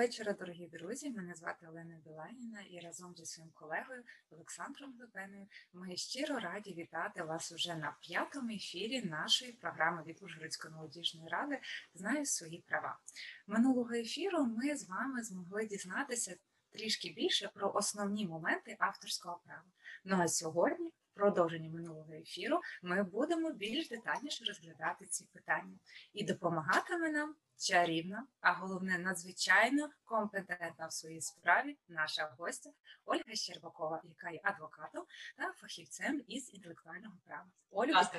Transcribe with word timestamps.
вечора, 0.00 0.32
дорогі 0.32 0.66
друзі. 0.66 1.10
Мене 1.10 1.34
звати 1.34 1.66
Олена 1.66 1.98
Біланіна 2.04 2.60
і 2.70 2.80
разом 2.80 3.14
зі 3.16 3.26
своїм 3.26 3.50
колегою 3.54 4.02
Олександром 4.30 4.94
Лебеною 5.00 5.46
ми 5.72 5.96
щиро 5.96 6.38
раді 6.38 6.74
вітати 6.74 7.22
вас 7.22 7.52
уже 7.52 7.76
на 7.76 7.96
п'ятому 8.00 8.50
ефірі 8.50 9.02
нашої 9.02 9.52
програми 9.52 10.02
від 10.06 10.22
Ужгородської 10.22 10.74
молодіжної 10.74 11.28
ради 11.28 11.60
Знаю 11.94 12.26
свої 12.26 12.64
права. 12.68 12.98
Минулого 13.46 13.94
ефіру 13.94 14.44
ми 14.44 14.76
з 14.76 14.88
вами 14.88 15.22
змогли 15.22 15.66
дізнатися 15.66 16.36
трішки 16.70 17.12
більше 17.16 17.50
про 17.54 17.72
основні 17.74 18.26
моменти 18.26 18.76
авторського 18.78 19.40
права. 19.44 19.70
Ну 20.04 20.16
а 20.20 20.28
сьогодні, 20.28 20.88
в 20.88 21.14
продовженні 21.14 21.68
минулого 21.68 22.12
ефіру, 22.12 22.60
ми 22.82 23.02
будемо 23.02 23.52
більш 23.52 23.88
детальніше 23.88 24.44
розглядати 24.44 25.06
ці 25.06 25.24
питання 25.32 25.78
і 26.12 26.24
допомагатиме 26.24 27.10
нам 27.10 27.34
чарівна, 27.60 28.26
а 28.40 28.52
головне 28.52 28.98
надзвичайно 28.98 29.90
компетентна 30.04 30.86
в 30.86 30.92
своїй 30.92 31.20
справі 31.20 31.76
наша 31.88 32.34
гостя 32.38 32.70
Ольга 33.04 33.34
Щербакова, 33.34 34.00
яка 34.04 34.30
є 34.30 34.40
адвокатом 34.42 35.04
та 35.36 35.52
фахівцем 35.52 36.24
із 36.28 36.54
інтелектуального 36.54 37.14
права. 37.24 37.50
Ольга, 37.70 38.10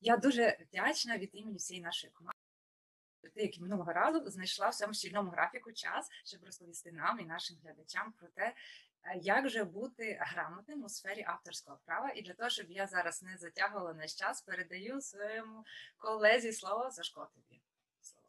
я 0.00 0.16
дуже 0.16 0.58
вдячна 0.60 1.18
від 1.18 1.30
імені 1.32 1.56
всієї 1.56 1.84
нашої 1.84 2.12
команди. 2.12 2.38
Ти, 3.34 3.42
як 3.42 3.58
і 3.58 3.60
минулого 3.60 3.92
разу, 3.92 4.30
знайшла 4.30 4.68
в 4.68 4.74
цьому 4.74 4.94
щільному 4.94 5.30
графіку 5.30 5.72
час, 5.72 6.10
щоб 6.24 6.44
розповісти 6.44 6.92
нам 6.92 7.20
і 7.20 7.24
нашим 7.24 7.56
глядачам 7.64 8.12
про 8.12 8.28
те, 8.28 8.54
як 9.22 9.48
же 9.48 9.64
бути 9.64 10.18
грамотним 10.20 10.84
у 10.84 10.88
сфері 10.88 11.24
авторського 11.26 11.78
права. 11.84 12.10
І 12.16 12.22
для 12.22 12.34
того, 12.34 12.50
щоб 12.50 12.70
я 12.70 12.86
зараз 12.86 13.22
не 13.22 13.36
затягувала 13.36 13.94
наш 13.94 14.14
час, 14.14 14.42
передаю 14.42 15.00
своєму 15.00 15.64
колезі 15.98 16.52
слово 16.52 16.90
Сашко 16.90 17.28
тобі. 17.34 17.62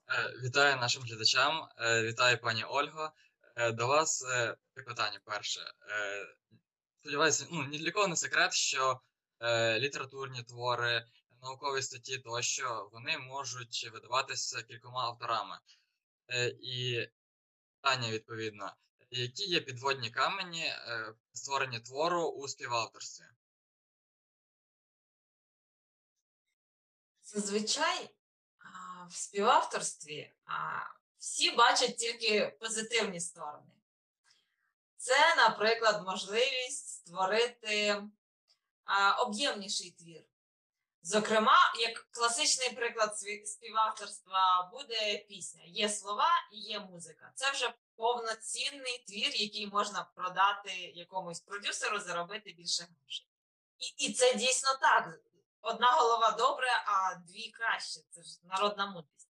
Е, 0.10 0.34
вітаю 0.44 0.76
нашим 0.76 1.04
глядачам, 1.04 1.70
е, 1.78 2.04
вітаю 2.04 2.38
пані 2.38 2.64
Ольго. 2.64 3.12
Е, 3.56 3.72
до 3.72 3.88
вас 3.88 4.26
питання 4.74 5.20
перше. 5.26 5.62
Сподіваюся, 7.02 7.48
ну 7.52 7.64
ні 7.64 7.78
для 7.78 7.92
кого 7.92 8.08
не 8.08 8.16
секрет, 8.16 8.54
що 8.54 9.02
літературні 9.78 10.44
твори, 10.44 11.06
наукові 11.42 11.82
статті 11.82 12.18
тощо 12.18 12.90
вони 12.92 13.18
можуть 13.18 13.90
видаватися 13.94 14.64
кількома 14.64 15.02
авторами. 15.02 15.60
І 16.62 17.08
питання 17.82 18.12
відповідно, 18.12 18.74
які 19.22 19.44
є 19.44 19.62
підводні 19.62 20.12
камені 20.12 20.74
створення 21.34 21.80
твору 21.80 22.28
у 22.28 22.48
співавторстві? 22.48 23.26
Зазвичай 27.24 28.10
в 29.10 29.16
співавторстві 29.16 30.34
всі 31.18 31.52
бачать 31.52 31.98
тільки 31.98 32.58
позитивні 32.60 33.20
сторони. 33.20 33.72
Це, 34.98 35.36
наприклад, 35.36 36.04
можливість 36.06 36.88
створити 36.88 38.04
об'ємніший 39.20 39.92
твір. 39.92 40.24
Зокрема, 41.02 41.74
як 41.80 42.08
класичний 42.12 42.70
приклад 42.70 43.18
співавторства 43.46 44.70
буде 44.74 45.18
пісня. 45.18 45.64
Є 45.66 45.90
слова 45.90 46.30
і 46.52 46.58
є 46.58 46.80
музика. 46.80 47.32
Це 47.36 47.52
вже 47.52 47.74
повноцінний 47.96 49.04
твір, 49.08 49.36
який 49.36 49.68
можна 49.68 50.04
продати 50.16 50.72
якомусь 50.96 51.40
продюсеру, 51.40 52.00
заробити 52.00 52.54
більше 52.54 52.84
грошей. 52.84 53.28
І, 53.78 54.06
І 54.06 54.14
це 54.14 54.34
дійсно 54.34 54.70
так 54.82 55.20
одна 55.62 55.92
голова 55.92 56.32
добре, 56.32 56.68
а 56.86 57.16
дві 57.16 57.52
краще. 57.52 58.00
Це 58.10 58.24
ж 58.24 58.40
народна 58.44 58.86
мудрість. 58.86 59.30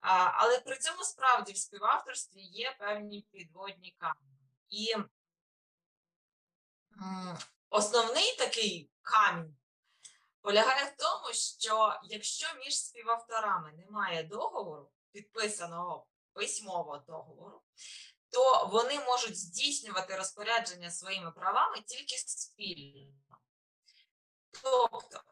А, 0.00 0.30
Але 0.34 0.60
при 0.60 0.78
цьому 0.78 1.04
справді 1.04 1.52
в 1.52 1.56
співавторстві 1.56 2.40
є 2.40 2.76
певні 2.78 3.26
підводні 3.32 3.96
камені. 3.98 4.50
І 4.68 4.94
основний 7.70 8.36
такий 8.36 8.90
камінь 9.02 9.56
полягає 10.40 10.84
в 10.84 10.96
тому, 10.96 11.34
що 11.34 12.00
якщо 12.02 12.46
між 12.58 12.78
співавторами 12.78 13.72
немає 13.72 14.22
договору, 14.22 14.90
підписаного 15.12 16.06
письмового 16.32 16.98
договору, 16.98 17.62
то 18.30 18.68
вони 18.72 19.00
можуть 19.00 19.38
здійснювати 19.38 20.16
розпорядження 20.16 20.90
своїми 20.90 21.32
правами 21.32 21.80
тільки 21.86 22.16
спільно. 22.16 23.38
Тобто 24.62 25.22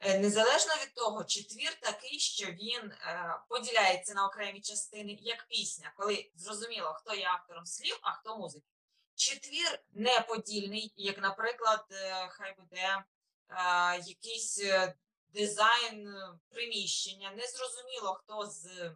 Е, 0.00 0.18
незалежно 0.18 0.72
від 0.82 0.94
того, 0.94 1.24
чи 1.24 1.44
твір 1.44 1.74
такий, 1.80 2.18
що 2.18 2.46
він 2.46 2.92
е, 2.92 3.40
поділяється 3.48 4.14
на 4.14 4.26
окремі 4.26 4.60
частини, 4.60 5.18
як 5.20 5.46
пісня, 5.48 5.92
коли 5.96 6.30
зрозуміло, 6.34 6.94
хто 6.98 7.14
є 7.14 7.26
автором 7.26 7.66
слів, 7.66 7.98
а 8.02 8.12
хто 8.12 8.38
музики. 8.38 8.66
Чи 9.14 9.38
твір 9.38 9.80
неподільний, 9.92 10.92
як, 10.96 11.18
наприклад, 11.18 11.84
е, 11.90 12.28
хай 12.28 12.54
буде 12.58 13.04
якийсь 14.06 14.62
дизайн 15.28 16.14
приміщення, 16.48 17.30
незрозуміло, 17.30 18.14
хто 18.14 18.46
з 18.46 18.92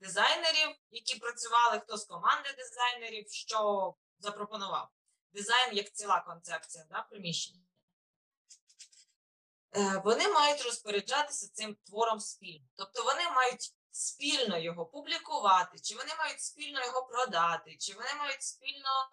дизайнерів, 0.00 0.76
які 0.90 1.18
працювали, 1.18 1.80
хто 1.80 1.96
з 1.96 2.04
команди 2.04 2.48
дизайнерів, 2.58 3.30
що 3.30 3.94
запропонував. 4.18 4.88
Дизайн 5.32 5.76
як 5.76 5.92
ціла 5.92 6.20
концепція 6.20 6.84
да, 6.90 7.02
приміщення. 7.02 7.66
Е, 9.76 10.02
вони 10.04 10.28
мають 10.28 10.62
розпоряджатися 10.62 11.48
цим 11.52 11.74
твором 11.74 12.20
спільно. 12.20 12.66
Тобто 12.76 13.04
вони 13.04 13.30
мають 13.30 13.74
спільно 13.90 14.58
його 14.58 14.86
публікувати, 14.86 15.78
чи 15.78 15.96
вони 15.96 16.14
мають 16.18 16.40
спільно 16.40 16.84
його 16.84 17.06
продати, 17.06 17.76
чи 17.76 17.94
вони 17.94 18.14
мають 18.18 18.42
спільно 18.42 19.10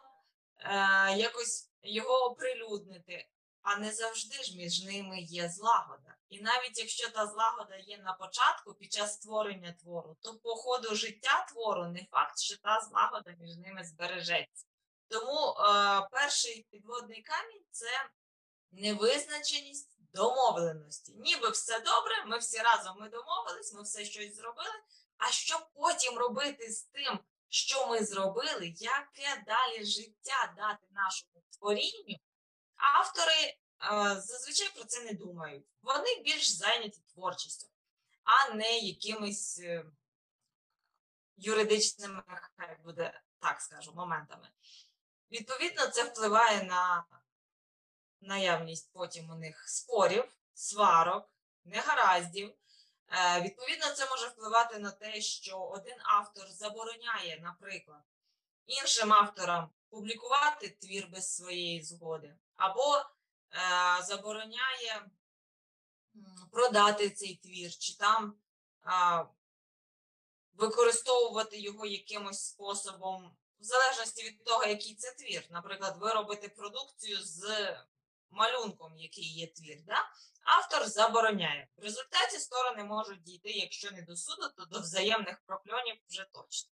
е, 0.60 1.18
якось 1.18 1.72
його 1.84 2.14
оприлюднити. 2.14 3.30
А 3.64 3.78
не 3.78 3.92
завжди 3.92 4.44
ж 4.44 4.58
між 4.58 4.84
ними 4.84 5.20
є 5.20 5.50
злагода. 5.50 6.16
І 6.30 6.42
навіть 6.42 6.80
якщо 6.80 7.10
та 7.10 7.28
злагода 7.28 7.76
є 7.76 7.98
на 7.98 8.14
початку 8.14 8.74
під 8.74 8.94
час 8.94 9.14
створення 9.14 9.72
твору, 9.72 10.18
то 10.22 10.36
по 10.36 10.56
ходу 10.56 10.96
життя 10.96 11.46
твору 11.50 11.86
не 11.86 12.06
факт, 12.12 12.40
що 12.40 12.58
та 12.58 12.82
злагода 12.82 13.32
між 13.40 13.56
ними 13.58 13.84
збережеться. 13.84 14.66
Тому 15.08 15.50
е, 15.50 16.08
перший 16.12 16.68
підводний 16.72 17.22
камінь 17.22 17.66
це 17.72 18.10
невизначеність 18.72 19.98
домовленості. 20.14 21.14
Ніби 21.16 21.50
все 21.50 21.80
добре, 21.80 22.26
ми 22.26 22.38
всі 22.38 22.58
разом 22.58 22.98
ми 23.00 23.10
домовились, 23.10 23.74
ми 23.74 23.82
все 23.84 24.06
щось 24.06 24.36
зробили. 24.36 24.80
А 25.18 25.32
що 25.32 25.68
потім 25.74 26.18
робити 26.18 26.72
з 26.72 26.84
тим, 26.84 27.20
що 27.50 27.88
ми 27.88 28.06
зробили, 28.06 28.74
яке 28.78 29.44
далі 29.48 29.86
життя 29.86 30.54
дати 30.58 30.88
нашому 30.92 31.44
творінню? 31.60 32.18
Автори 32.84 33.44
е, 33.44 33.56
зазвичай 34.22 34.70
про 34.76 34.84
це 34.86 35.04
не 35.04 35.14
думають. 35.14 35.66
Вони 35.82 36.22
більш 36.26 36.50
зайняті 36.50 37.02
творчістю, 37.14 37.68
а 38.24 38.54
не 38.54 38.80
якимись 38.80 39.60
е, 39.60 39.86
юридичними, 41.38 42.24
хай 42.58 42.78
буде 42.84 43.22
так 43.40 43.62
скажу, 43.62 43.94
моментами. 43.94 44.50
Відповідно, 45.32 45.88
це 45.88 46.04
впливає 46.04 46.64
на 46.64 47.06
наявність 48.22 48.94
потім 48.94 49.30
у 49.30 49.36
них 49.36 49.70
спорів, 49.70 50.36
сварок, 50.54 51.30
негараздів. 51.66 52.56
Е, 53.08 53.42
відповідно, 53.42 53.86
це 53.90 54.10
може 54.10 54.28
впливати 54.28 54.80
на 54.80 54.92
те, 54.92 55.22
що 55.22 55.60
один 55.60 55.98
автор 56.04 56.48
забороняє, 56.48 57.40
наприклад, 57.42 58.04
іншим 58.66 59.14
авторам 59.14 59.70
публікувати 59.90 60.70
твір 60.70 61.08
без 61.08 61.36
своєї 61.36 61.84
згоди, 61.84 62.36
або 62.64 62.98
е, 62.98 63.04
забороняє 64.04 65.06
продати 66.52 67.10
цей 67.10 67.36
твір, 67.36 67.78
чи 67.78 67.98
там 67.98 68.36
е, 68.86 69.26
використовувати 70.54 71.60
його 71.60 71.86
якимось 71.86 72.46
способом, 72.46 73.36
в 73.60 73.64
залежності 73.64 74.24
від 74.24 74.44
того, 74.44 74.66
який 74.66 74.96
це 74.96 75.12
твір. 75.12 75.46
Наприклад, 75.50 75.98
виробити 75.98 76.50
продукцію 76.50 77.18
з 77.24 77.46
малюнком, 78.30 78.98
який 78.98 79.34
є 79.34 79.48
твір, 79.48 79.78
да? 79.86 80.10
автор 80.44 80.88
забороняє. 80.88 81.68
В 81.78 81.84
результаті 81.84 82.40
сторони 82.40 82.84
можуть 82.84 83.24
дійти, 83.24 83.52
якщо 83.52 83.92
не 83.92 84.02
до 84.02 84.16
суду, 84.16 84.50
то 84.58 84.66
до 84.66 84.80
взаємних 84.80 85.42
прокльонів 85.46 85.96
вже 86.10 86.26
точно. 86.34 86.72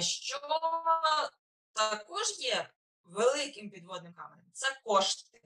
Що 0.00 0.40
також 1.72 2.38
є 2.38 2.70
великим 3.06 3.70
підводним 3.70 4.14
каменем 4.14 4.50
це 4.52 4.80
кошти. 4.84 5.42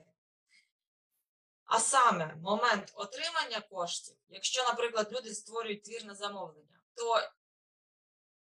А 1.65 1.81
саме 1.81 2.35
момент 2.35 2.93
отримання 2.95 3.61
коштів, 3.61 4.17
якщо, 4.29 4.62
наприклад, 4.62 5.12
люди 5.12 5.35
створюють 5.35 5.83
твір 5.83 6.05
на 6.05 6.15
замовлення, 6.15 6.81
то 6.95 7.23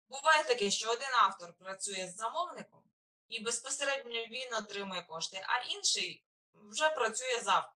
буває 0.10 0.44
таке, 0.44 0.72
що 0.72 0.92
один 0.92 1.10
автор 1.24 1.54
працює 1.54 2.08
з 2.08 2.16
замовником, 2.16 2.84
і 3.28 3.44
безпосередньо 3.44 4.26
він 4.26 4.54
отримує 4.54 5.02
кошти, 5.02 5.46
а 5.48 5.74
інший 5.74 6.26
вже 6.54 6.90
працює 6.90 7.40
за 7.44 7.72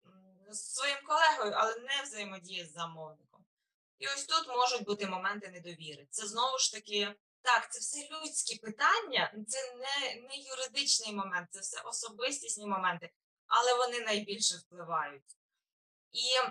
своїм 0.53 0.99
колегою, 1.07 1.53
але 1.57 1.79
не 1.79 2.03
взаємодіє 2.03 2.67
з 2.67 2.73
замовником. 2.73 3.45
І 3.99 4.07
ось 4.07 4.25
тут 4.25 4.49
можуть 4.49 4.85
бути 4.85 5.07
моменти 5.07 5.49
недовіри. 5.49 6.07
Це 6.11 6.27
знову 6.27 6.59
ж 6.59 6.73
таки, 6.73 7.15
так, 7.43 7.73
це 7.73 7.79
все 7.79 8.09
людські 8.11 8.59
питання, 8.59 9.35
це 9.49 9.75
не, 9.75 10.21
не 10.29 10.37
юридичний 10.37 11.15
момент, 11.15 11.49
це 11.51 11.61
все 11.61 11.81
особистісні 11.81 12.67
моменти, 12.67 13.11
але 13.47 13.75
вони 13.75 14.01
найбільше 14.01 14.57
впливають. 14.57 15.37
І 16.13 16.51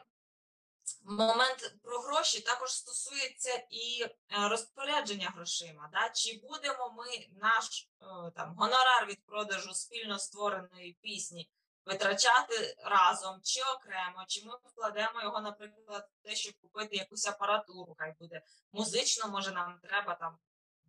момент 1.03 1.75
про 1.83 1.99
гроші 1.99 2.41
також 2.41 2.71
стосується 2.71 3.63
і 3.69 4.03
е, 4.03 4.09
розпорядження 4.49 5.29
грошима. 5.35 5.89
Да? 5.93 6.09
Чи 6.09 6.41
будемо 6.43 6.93
ми 6.97 7.27
наш 7.41 7.89
е, 8.01 8.05
там 8.35 8.55
гонорар 8.55 9.05
від 9.07 9.25
продажу 9.25 9.73
спільно 9.73 10.19
створеної 10.19 10.97
пісні 11.01 11.49
витрачати 11.85 12.75
разом 12.85 13.39
чи 13.43 13.61
окремо, 13.61 14.25
чи 14.27 14.45
ми 14.45 14.53
вкладемо 14.63 15.21
його, 15.21 15.41
наприклад, 15.41 16.09
в 16.19 16.27
те, 16.27 16.35
щоб 16.35 16.53
купити 16.61 16.95
якусь 16.95 17.27
апаратуру, 17.27 17.95
хай 17.99 18.15
буде 18.19 18.41
музично, 18.71 19.29
може 19.29 19.51
нам 19.51 19.79
треба 19.83 20.15
там 20.15 20.37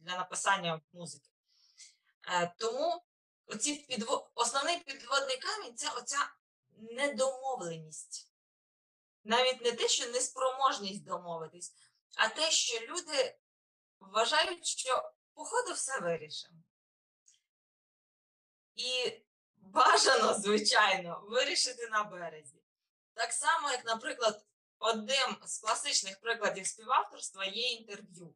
для 0.01 0.17
написання 0.17 0.81
музики. 0.93 1.31
Е, 2.29 2.55
Тому 2.59 3.05
оці 3.47 3.75
підво... 3.75 4.31
основний 4.35 4.81
підводний 4.81 5.37
камінь 5.37 5.77
це 5.77 5.91
оця 5.91 6.33
недомовленість. 6.77 8.31
Навіть 9.25 9.61
не 9.61 9.73
те, 9.73 9.89
що 9.89 10.11
неспроможність 10.11 11.05
домовитись, 11.05 11.75
а 12.17 12.29
те, 12.29 12.51
що 12.51 12.81
люди 12.81 13.39
вважають, 14.01 14.67
що 14.67 15.13
походу 15.35 15.73
все 15.73 16.01
вирішимо. 16.01 16.63
І 18.75 19.23
бажано, 19.57 20.35
звичайно, 20.35 21.23
вирішити 21.29 21.89
на 21.89 22.05
березі. 22.05 22.63
Так 23.15 23.33
само, 23.33 23.71
як, 23.71 23.85
наприклад, 23.85 24.47
одним 24.79 25.37
з 25.45 25.59
класичних 25.59 26.21
прикладів 26.21 26.67
співавторства 26.67 27.45
є 27.45 27.73
інтерв'ю. 27.73 28.35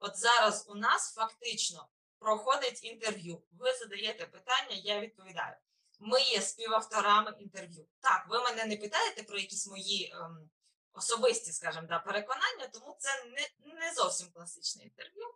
От 0.00 0.16
зараз 0.16 0.64
у 0.68 0.74
нас 0.74 1.14
фактично 1.14 1.88
проходить 2.18 2.84
інтерв'ю. 2.84 3.42
Ви 3.52 3.72
задаєте 3.72 4.26
питання, 4.26 4.74
я 4.74 5.00
відповідаю. 5.00 5.56
Ми 5.98 6.22
є 6.22 6.40
співавторами 6.40 7.36
інтерв'ю. 7.38 7.86
Так, 8.00 8.26
ви 8.28 8.42
мене 8.42 8.64
не 8.64 8.76
питаєте 8.76 9.22
про 9.22 9.38
якісь 9.38 9.66
мої 9.66 10.12
ем, 10.14 10.50
особисті, 10.92 11.52
скажімо, 11.52 11.86
да, 11.88 11.98
переконання, 11.98 12.66
тому 12.72 12.96
це 12.98 13.24
не, 13.24 13.74
не 13.74 13.94
зовсім 13.94 14.30
класичне 14.32 14.84
інтерв'ю. 14.84 15.34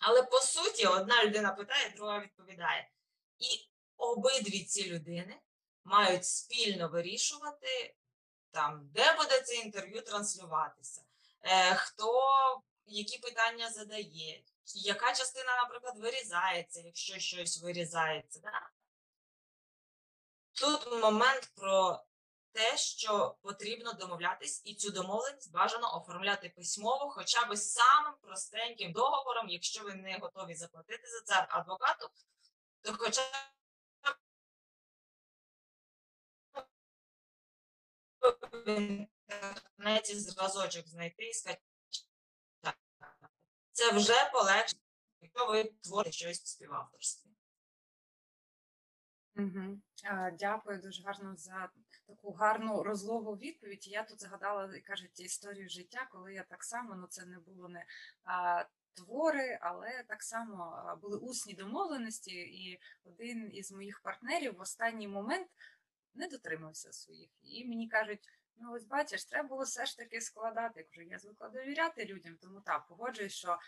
Але 0.00 0.22
по 0.22 0.40
суті, 0.40 0.86
одна 0.86 1.24
людина 1.24 1.52
питає, 1.52 1.90
друга 1.96 2.20
відповідає. 2.20 2.90
І 3.38 3.70
обидві 3.96 4.64
ці 4.64 4.90
людини 4.90 5.40
мають 5.84 6.24
спільно 6.24 6.88
вирішувати, 6.88 7.96
там, 8.50 8.88
де 8.94 9.16
буде 9.16 9.40
це 9.40 9.54
інтерв'ю 9.54 10.02
транслюватися, 10.02 11.04
е, 11.42 11.74
хто 11.74 12.62
які 12.86 13.18
питання 13.18 13.70
задає, 13.70 14.44
яка 14.74 15.14
частина, 15.14 15.56
наприклад, 15.56 15.98
вирізається, 15.98 16.80
якщо 16.80 17.18
щось 17.18 17.62
вирізається. 17.62 18.40
Да? 18.40 18.70
Тут 20.52 21.02
момент 21.02 21.52
про 21.54 22.04
те, 22.52 22.76
що 22.76 23.36
потрібно 23.42 23.92
домовлятись, 23.92 24.62
і 24.64 24.74
цю 24.74 24.90
домовленість 24.90 25.52
бажано 25.52 25.96
оформляти 25.96 26.48
письмово, 26.48 27.10
хоча 27.10 27.44
б 27.44 27.56
самим 27.56 28.14
простеньким 28.22 28.92
договором, 28.92 29.48
якщо 29.48 29.84
ви 29.84 29.94
не 29.94 30.18
готові 30.18 30.54
заплатити 30.54 31.08
за 31.08 31.20
це 31.20 31.46
адвокату, 31.50 32.10
то 32.82 32.96
хоча 32.98 33.22
б 33.22 33.54
в 38.52 38.68
інтернеті 38.68 40.20
зразочок 40.20 40.88
знайти 40.88 41.24
і 41.24 41.34
скачати. 41.34 41.73
Це 43.74 43.92
вже 43.92 44.30
полегшить, 44.32 44.80
якщо 45.20 45.46
ви 45.46 45.64
творите 45.64 46.12
щось 46.12 46.42
в 46.42 46.46
співавторстві. 46.46 47.30
Угу. 49.36 49.78
Дякую 50.38 50.80
дуже 50.80 51.02
гарно 51.02 51.36
за 51.36 51.68
таку 52.06 52.32
гарну 52.32 52.82
розлогу 52.82 53.32
відповідь. 53.32 53.88
Я 53.88 54.02
тут 54.02 54.20
згадала, 54.20 54.80
кажуть, 54.84 55.20
історію 55.20 55.68
життя, 55.68 56.08
коли 56.12 56.34
я 56.34 56.42
так 56.42 56.64
само, 56.64 56.94
ну 56.94 57.06
це 57.06 57.24
не 57.24 57.38
було 57.38 57.68
не 57.68 57.86
а, 58.24 58.64
твори, 58.94 59.58
але 59.60 60.04
так 60.08 60.22
само 60.22 60.98
були 61.02 61.18
усні 61.18 61.54
домовленості, 61.54 62.34
і 62.34 62.80
один 63.04 63.50
із 63.54 63.72
моїх 63.72 64.00
партнерів 64.00 64.56
в 64.56 64.60
останній 64.60 65.08
момент 65.08 65.48
не 66.14 66.28
дотримався 66.28 66.92
своїх. 66.92 67.30
І 67.42 67.64
мені 67.64 67.88
кажуть, 67.88 68.28
ну 68.56 68.72
ось 68.72 68.84
бачиш, 68.84 69.24
треба 69.24 69.48
було 69.48 69.62
все 69.62 69.86
ж 69.86 69.96
таки 69.96 70.20
складати. 70.20 70.80
Я 70.80 70.84
кажу, 70.84 71.08
я 71.10 71.18
звикла 71.18 71.48
довіряти 71.48 72.04
людям, 72.04 72.36
тому 72.42 72.60
так, 72.60 72.86
погоджуюсь, 72.86 73.32
що 73.32 73.58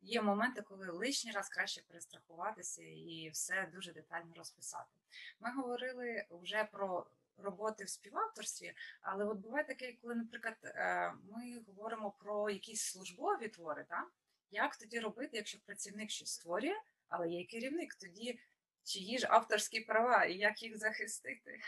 є 0.00 0.22
моменти, 0.22 0.62
коли 0.62 0.86
лишній 0.86 1.32
раз 1.32 1.48
краще 1.48 1.82
перестрахуватися 1.82 2.82
і 2.82 3.30
все 3.32 3.68
дуже 3.72 3.92
детально 3.92 4.34
розписати. 4.36 4.96
Ми 5.40 5.52
говорили 5.52 6.24
вже 6.30 6.64
про 6.64 7.06
роботи 7.38 7.84
в 7.84 7.88
співавторстві, 7.88 8.74
але 9.00 9.24
от 9.24 9.38
буває 9.38 9.64
таке, 9.64 9.92
коли, 9.92 10.14
наприклад, 10.14 10.56
е, 10.64 11.12
ми 11.30 11.60
говоримо 11.66 12.10
про 12.10 12.50
якісь 12.50 12.82
службові 12.82 13.48
твори, 13.48 13.84
так? 13.88 14.12
як 14.50 14.76
тоді 14.76 15.00
робити, 15.00 15.36
якщо 15.36 15.58
працівник 15.58 16.10
щось 16.10 16.32
створює, 16.32 16.76
але 17.08 17.28
є 17.28 17.44
керівник, 17.44 17.94
тоді 17.94 18.40
чиї 18.84 19.18
ж 19.18 19.26
авторські 19.30 19.80
права 19.80 20.24
і 20.24 20.34
як 20.34 20.62
їх 20.62 20.78
захистити? 20.78 21.60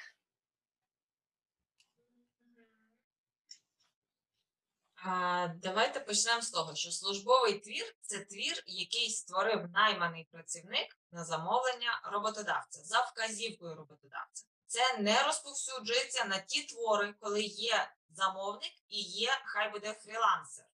Давайте 5.55 6.01
почнемо 6.01 6.43
з 6.43 6.51
того, 6.51 6.75
що 6.75 6.91
службовий 6.91 7.59
твір 7.59 7.95
це 8.01 8.19
твір, 8.19 8.63
який 8.67 9.11
створив 9.11 9.71
найманий 9.75 10.29
працівник 10.33 10.99
на 11.13 11.25
замовлення 11.25 12.01
роботодавця 12.05 12.81
за 12.85 13.01
вказівкою 13.01 13.75
роботодавця. 13.75 14.45
Це 14.67 14.99
не 14.99 15.23
розповсюджується 15.23 16.25
на 16.25 16.39
ті 16.39 16.63
твори, 16.63 17.15
коли 17.21 17.43
є 17.43 17.91
замовник 18.11 18.73
і 18.89 19.01
є, 19.01 19.31
хай 19.45 19.71
буде 19.71 19.93
фрілансер. 19.93 20.67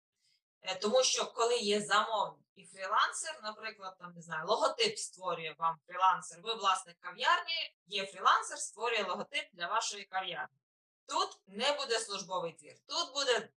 Е, 0.62 0.74
Тому 0.74 1.02
що 1.02 1.26
коли 1.26 1.56
є 1.56 1.80
замовник 1.80 2.46
і 2.54 2.66
фрілансер, 2.66 3.40
наприклад, 3.42 3.96
там 3.98 4.12
не 4.14 4.22
знаю, 4.22 4.46
логотип 4.46 4.98
створює 4.98 5.54
вам 5.58 5.78
фрілансер, 5.86 6.40
ви 6.42 6.54
власник 6.54 6.96
кав'ярні, 7.00 7.74
є 7.86 8.06
фрілансер, 8.06 8.58
створює 8.58 9.02
логотип 9.02 9.44
для 9.52 9.66
вашої 9.66 10.04
кав'ярні. 10.04 10.58
Тут 11.06 11.40
не 11.46 11.72
буде 11.72 11.98
службовий 11.98 12.52
твір, 12.52 12.76
тут 12.86 13.14
буде 13.14 13.48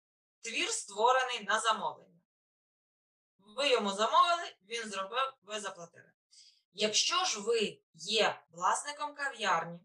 твір 0.45 0.69
створений 0.69 1.43
на 1.43 1.59
замовлення. 1.59 2.21
Ви 3.37 3.69
йому 3.69 3.91
замовили, 3.91 4.55
він 4.69 4.89
зробив, 4.89 5.33
ви 5.43 5.59
заплатили. 5.59 6.11
Якщо 6.73 7.25
ж 7.25 7.39
ви 7.39 7.79
є 7.93 8.41
власником 8.49 9.15
кав'ярні, 9.15 9.79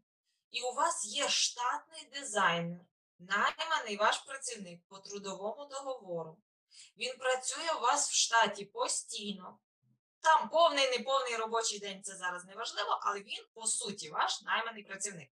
і 0.50 0.62
у 0.62 0.72
вас 0.72 1.04
є 1.04 1.28
штатний 1.28 2.10
дизайнер, 2.14 2.80
найманий 3.18 3.96
ваш 3.96 4.18
працівник 4.18 4.80
по 4.88 4.98
трудовому 4.98 5.64
договору, 5.64 6.38
він 6.96 7.18
працює 7.18 7.72
у 7.78 7.80
вас 7.80 8.10
в 8.10 8.14
штаті 8.14 8.64
постійно. 8.64 9.58
Там 10.20 10.48
повний, 10.48 10.90
неповний 10.90 11.36
робочий 11.36 11.78
день 11.78 12.02
це 12.02 12.16
зараз 12.16 12.44
не 12.44 12.54
важливо, 12.54 12.98
але 13.02 13.20
він, 13.20 13.44
по 13.54 13.66
суті, 13.66 14.10
ваш 14.10 14.42
найманий 14.42 14.82
працівник. 14.82 15.30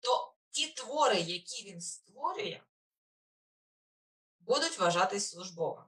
То 0.00 0.34
ті 0.50 0.66
твори, 0.66 1.20
які 1.20 1.70
він 1.70 1.80
створює, 1.80 2.60
будуть 4.46 4.78
вважатись 4.78 5.30
службовими. 5.30 5.86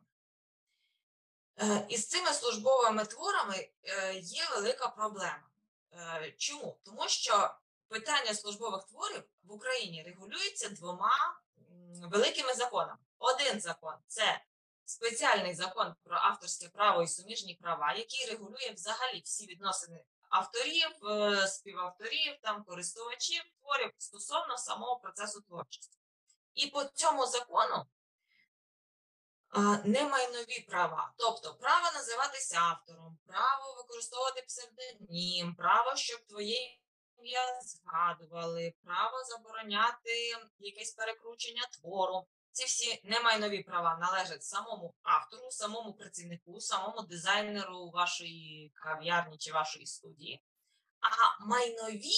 Е, 1.61 1.87
Із 1.89 2.07
цими 2.07 2.33
службовими 2.33 3.05
творами 3.05 3.69
е, 3.85 4.15
є 4.15 4.49
велика 4.55 4.89
проблема. 4.89 5.49
Е, 5.93 6.35
Чому? 6.39 6.77
Тому 6.85 7.09
що 7.09 7.55
питання 7.89 8.35
службових 8.35 8.85
творів 8.85 9.23
в 9.43 9.53
Україні 9.53 10.03
регулюється 10.03 10.69
двома 10.69 11.41
великими 12.03 12.55
законами. 12.55 12.99
Один 13.19 13.61
закон 13.61 13.95
це 14.07 14.41
спеціальний 14.85 15.55
закон 15.55 15.95
про 16.05 16.17
авторське 16.17 16.69
право 16.69 17.03
і 17.03 17.09
суміжні 17.09 17.55
права, 17.55 17.93
який 17.93 18.27
регулює 18.27 18.73
взагалі 18.75 19.21
всі 19.25 19.47
відносини 19.47 20.05
авторів, 20.29 20.91
співавторів, 21.49 22.37
там, 22.43 22.65
користувачів 22.65 23.43
творів 23.61 23.91
стосовно 23.99 24.59
самого 24.59 24.97
процесу 24.97 25.41
творчості. 25.41 25.99
І 26.55 26.67
по 26.67 26.85
цьому 26.85 27.27
закону 27.27 27.87
немайнові 29.85 30.61
права, 30.69 31.13
тобто 31.17 31.55
право 31.55 31.87
називатися 31.95 32.59
автором, 32.59 33.19
право 33.27 33.75
використовувати 33.77 34.45
псевдонім, 34.47 35.55
право, 35.55 35.97
щоб 35.97 36.27
твоє 36.27 36.79
ім'я 37.19 37.61
згадували, 37.61 38.75
право 38.85 39.25
забороняти 39.25 40.37
якесь 40.59 40.95
перекручення 40.95 41.63
твору. 41.73 42.27
Ці 42.53 42.65
всі 42.65 43.01
немайнові 43.05 43.63
права 43.63 43.99
належать 44.01 44.45
самому 44.45 44.95
автору, 45.03 45.51
самому 45.51 45.93
працівнику, 45.93 46.61
самому 46.61 47.03
дизайнеру 47.03 47.91
вашої 47.91 48.73
кав'ярні 48.75 49.39
чи 49.39 49.53
вашої 49.53 49.87
студії. 49.87 50.43
А 51.01 51.45
майнові, 51.47 52.15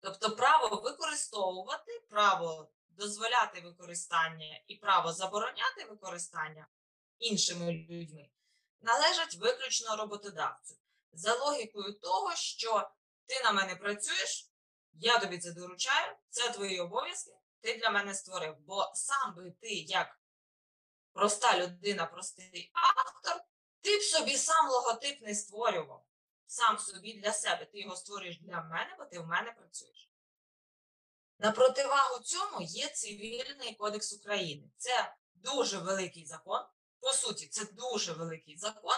тобто 0.00 0.36
право 0.36 0.76
використовувати, 0.76 2.00
право 2.10 2.70
дозволяти 2.98 3.60
використання 3.60 4.60
і 4.66 4.76
право 4.76 5.12
забороняти 5.12 5.84
використання 5.90 6.68
іншими 7.18 7.72
людьми 7.72 8.28
належать 8.80 9.36
виключно 9.36 9.96
роботодавцю. 9.96 10.76
За 11.12 11.34
логікою 11.34 11.98
того, 11.98 12.34
що 12.34 12.90
ти 13.26 13.42
на 13.44 13.52
мене 13.52 13.76
працюєш, 13.76 14.50
я 14.92 15.18
тобі 15.18 15.38
це 15.38 15.52
доручаю, 15.52 16.16
це 16.28 16.50
твої 16.50 16.80
обов'язки, 16.80 17.32
ти 17.60 17.78
для 17.78 17.90
мене 17.90 18.14
створив. 18.14 18.56
Бо 18.58 18.90
сам 18.94 19.34
би 19.34 19.50
ти, 19.50 19.68
як 19.74 20.20
проста 21.12 21.58
людина, 21.58 22.06
простий 22.06 22.70
автор, 22.72 23.42
ти 23.80 23.98
б 23.98 24.02
собі 24.02 24.36
сам 24.36 24.68
логотип 24.68 25.22
не 25.22 25.34
створював. 25.34 26.04
Сам 26.46 26.78
собі 26.78 27.20
для 27.20 27.32
себе. 27.32 27.64
Ти 27.64 27.80
його 27.80 27.96
створюєш 27.96 28.40
для 28.40 28.62
мене, 28.62 28.96
бо 28.98 29.04
ти 29.04 29.18
в 29.18 29.26
мене 29.26 29.52
працюєш. 29.52 30.10
На 31.38 31.52
противагу 31.52 32.18
цьому 32.18 32.60
є 32.60 32.88
Цивільний 32.88 33.74
кодекс 33.74 34.12
України. 34.12 34.70
Це 34.76 35.14
дуже 35.34 35.78
великий 35.78 36.26
закон. 36.26 36.60
По 37.00 37.08
суті, 37.08 37.46
це 37.46 37.64
дуже 37.64 38.12
великий 38.12 38.56
закон, 38.56 38.96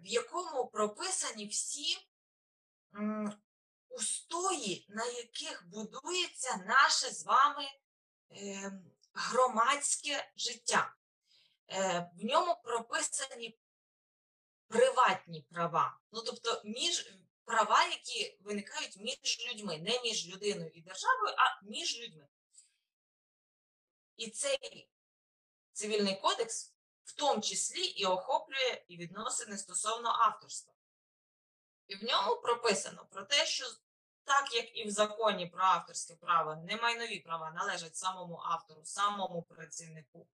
в 0.00 0.06
якому 0.06 0.66
прописані 0.66 1.46
всі 1.46 1.96
устої, 3.88 4.86
на 4.88 5.04
яких 5.04 5.66
будується 5.66 6.56
наше 6.56 7.10
з 7.10 7.24
вами 7.24 7.64
е, 8.32 8.72
громадське 9.14 10.30
життя. 10.36 10.94
Е, 11.68 12.10
в 12.16 12.24
ньому 12.24 12.56
прописані 12.64 13.58
приватні 14.68 15.40
права. 15.40 15.98
Ну, 16.12 16.22
тобто, 16.22 16.62
між 16.64 17.14
права, 17.44 17.84
які 17.84 18.38
виникають 18.40 18.96
між 18.96 19.48
людьми, 19.48 19.78
не 19.78 20.00
між 20.00 20.28
людиною 20.28 20.70
і 20.74 20.80
державою, 20.80 21.34
а 21.38 21.64
між 21.64 22.00
людьми. 22.00 22.28
І 24.16 24.30
цей 24.30 24.88
цивільний 25.72 26.20
кодекс 26.20 26.74
в 27.04 27.12
тому 27.12 27.40
числі 27.40 27.84
і 27.84 28.06
охоплює 28.06 28.84
і 28.88 28.96
відносини 28.96 29.58
стосовно 29.58 30.08
авторства. 30.08 30.74
І 31.86 31.96
в 31.96 32.04
ньому 32.04 32.36
прописано 32.36 33.06
про 33.10 33.24
те, 33.24 33.46
що 33.46 33.64
так 34.24 34.54
як 34.54 34.76
і 34.76 34.84
в 34.84 34.90
законі 34.90 35.46
про 35.46 35.64
авторське 35.64 36.14
право, 36.14 36.56
немайнові 36.56 37.18
права 37.20 37.50
належать 37.50 37.96
самому 37.96 38.40
автору, 38.44 38.84
самому 38.84 39.42
працівнику, 39.42 40.26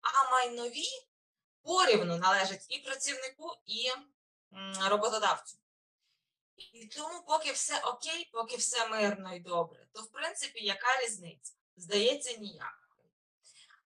а 0.00 0.30
майнові 0.30 0.88
порівну 1.62 2.16
належать 2.16 2.66
і 2.68 2.78
працівнику, 2.78 3.56
і 3.66 3.90
роботодавцю. 4.88 5.59
І 6.72 6.86
тому, 6.86 7.22
поки 7.26 7.52
все 7.52 7.80
окей, 7.80 8.30
поки 8.32 8.56
все 8.56 8.88
мирно 8.88 9.34
і 9.34 9.40
добре, 9.40 9.86
то 9.92 10.02
в 10.02 10.10
принципі 10.10 10.64
яка 10.64 11.00
різниця? 11.02 11.54
Здається, 11.76 12.36
ніяк. 12.36 12.80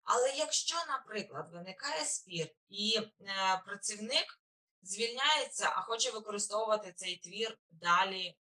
Але 0.04 0.30
якщо, 0.30 0.76
наприклад, 0.88 1.52
виникає 1.52 2.04
спір 2.04 2.50
і 2.68 2.98
е, 3.20 3.62
працівник 3.66 4.40
звільняється, 4.82 5.72
а 5.76 5.82
хоче 5.82 6.10
використовувати 6.10 6.92
цей 6.92 7.16
твір 7.16 7.58
далі 7.70 8.38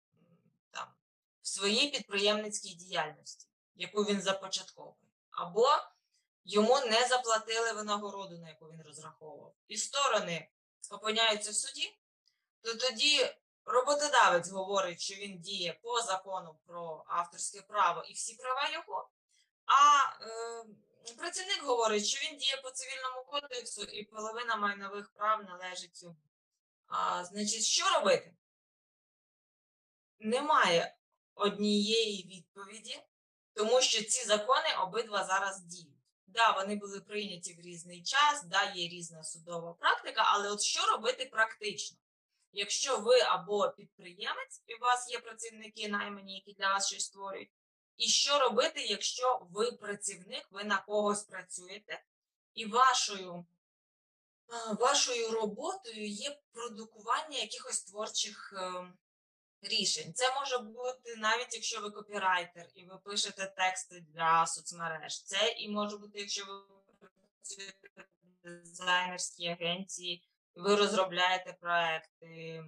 там, 0.70 0.88
в 1.42 1.48
своїй 1.48 1.90
підприємницькій 1.90 2.74
діяльності, 2.74 3.48
яку 3.74 4.02
він 4.02 4.22
започатковує, 4.22 5.10
або 5.30 5.68
йому 6.44 6.80
не 6.80 7.08
заплатили 7.08 7.72
винагороду, 7.72 8.38
на 8.38 8.48
яку 8.48 8.66
він 8.66 8.82
розраховував, 8.82 9.54
і 9.68 9.76
сторони 9.76 10.48
опиняються 10.90 11.50
в 11.50 11.54
суді, 11.54 11.98
то 12.60 12.74
тоді 12.74 13.34
роботодавець 13.64 14.50
говорить, 14.50 15.00
що 15.00 15.14
він 15.14 15.38
діє 15.40 15.78
по 15.82 16.00
закону 16.00 16.58
про 16.66 17.04
авторське 17.06 17.62
право 17.62 18.02
і 18.02 18.12
всі 18.12 18.34
права 18.34 18.68
його. 18.68 19.10
а 19.66 20.02
е, 20.24 20.64
Працівник 21.18 21.62
говорить, 21.62 22.06
що 22.06 22.28
він 22.28 22.38
діє 22.38 22.56
по 22.62 22.70
цивільному 22.70 23.24
кодексу 23.24 23.82
і 23.82 24.04
половина 24.04 24.56
майнових 24.56 25.12
прав 25.12 25.44
належить 25.44 26.02
йому. 26.02 26.16
А, 26.86 27.24
Значить, 27.24 27.64
що 27.64 27.84
робити? 27.98 28.34
Немає 30.18 30.96
однієї 31.34 32.24
відповіді, 32.24 33.02
тому 33.54 33.80
що 33.80 34.04
ці 34.04 34.26
закони 34.26 34.68
обидва 34.82 35.24
зараз 35.24 35.60
діють. 35.60 35.88
Да, 36.26 36.50
вони 36.50 36.76
були 36.76 37.00
прийняті 37.00 37.54
в 37.54 37.60
різний 37.60 38.02
час, 38.02 38.44
да, 38.44 38.62
є 38.62 38.88
різна 38.88 39.24
судова 39.24 39.74
практика, 39.74 40.22
але 40.26 40.50
от 40.50 40.62
що 40.62 40.86
робити 40.86 41.28
практично? 41.32 41.98
Якщо 42.52 42.98
ви 42.98 43.20
або 43.20 43.70
підприємець, 43.70 44.62
і 44.66 44.74
у 44.74 44.78
вас 44.78 45.10
є 45.10 45.18
працівники 45.18 45.88
наймані, 45.88 46.34
які 46.34 46.52
для 46.52 46.72
вас 46.72 46.86
щось 46.86 47.04
створюють, 47.04 47.50
і 47.96 48.08
що 48.08 48.38
робити, 48.38 48.82
якщо 48.84 49.46
ви 49.50 49.72
працівник, 49.72 50.46
ви 50.50 50.64
на 50.64 50.78
когось 50.78 51.22
працюєте, 51.22 52.02
і 52.54 52.66
вашою 52.66 53.44
вашою 54.80 55.30
роботою 55.30 56.06
є 56.08 56.40
продукування 56.52 57.38
якихось 57.38 57.84
творчих 57.84 58.54
е, 58.56 58.92
рішень. 59.62 60.14
Це 60.14 60.34
може 60.34 60.58
бути 60.58 61.16
навіть 61.16 61.54
якщо 61.54 61.80
ви 61.80 61.90
копірайтер 61.90 62.66
і 62.74 62.84
ви 62.84 62.98
пишете 62.98 63.46
тексти 63.46 64.00
для 64.00 64.46
соцмереж. 64.46 65.22
Це 65.22 65.54
і 65.58 65.68
може 65.68 65.96
бути, 65.96 66.18
якщо 66.18 66.44
ви 66.46 67.08
працюєте 67.34 68.06
в 68.22 68.48
дизайнерській 68.48 69.46
агенції, 69.46 70.22
ви 70.54 70.76
розробляєте 70.76 71.52
проекти, 71.52 72.64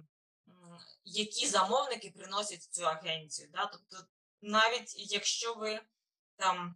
які 1.03 1.47
замовники 1.47 2.11
приносять 2.11 2.63
цю 2.63 2.85
агенцію. 2.85 3.49
Да? 3.51 3.65
Тобто 3.65 4.07
навіть 4.41 5.11
якщо 5.11 5.53
ви 5.53 5.81
там 6.35 6.75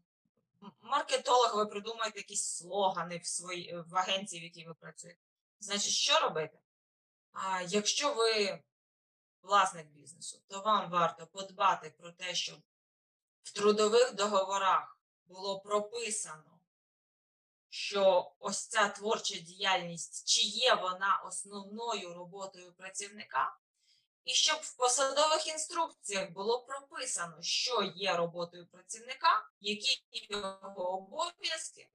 маркетолог, 0.82 1.56
ви 1.56 1.66
придумаєте 1.66 2.20
якісь 2.20 2.58
слогани 2.58 3.18
в 3.18 3.26
своїй 3.26 3.76
в 3.88 3.96
агенції, 3.96 4.42
в 4.42 4.44
якій 4.44 4.68
ви 4.68 4.74
працюєте. 4.74 5.20
Значить, 5.60 5.94
що 5.94 6.20
робити? 6.20 6.60
А 7.32 7.62
якщо 7.62 8.14
ви 8.14 8.64
власник 9.42 9.88
бізнесу, 9.88 10.42
то 10.48 10.62
вам 10.62 10.90
варто 10.90 11.28
подбати 11.28 11.94
про 11.98 12.12
те, 12.12 12.36
щоб 12.36 12.60
в 13.44 13.54
трудових 13.54 14.16
договорах 14.16 15.00
було 15.26 15.60
прописано, 15.60 16.59
що 17.70 18.32
ось 18.40 18.68
ця 18.68 18.90
творча 18.90 19.36
діяльність, 19.36 20.28
чи 20.28 20.42
є 20.42 20.76
вона 20.76 21.22
основною 21.26 22.14
роботою 22.14 22.74
працівника, 22.74 23.58
і 24.26 24.34
щоб 24.34 24.60
в 24.62 24.78
посадових 24.78 25.48
інструкціях 25.48 26.32
було 26.32 26.62
прописано, 26.62 27.42
що 27.42 27.82
є 27.96 28.18
роботою 28.18 28.68
працівника, 28.68 29.50
які 29.60 30.04
його 30.12 30.98
обов'язки, 30.98 31.90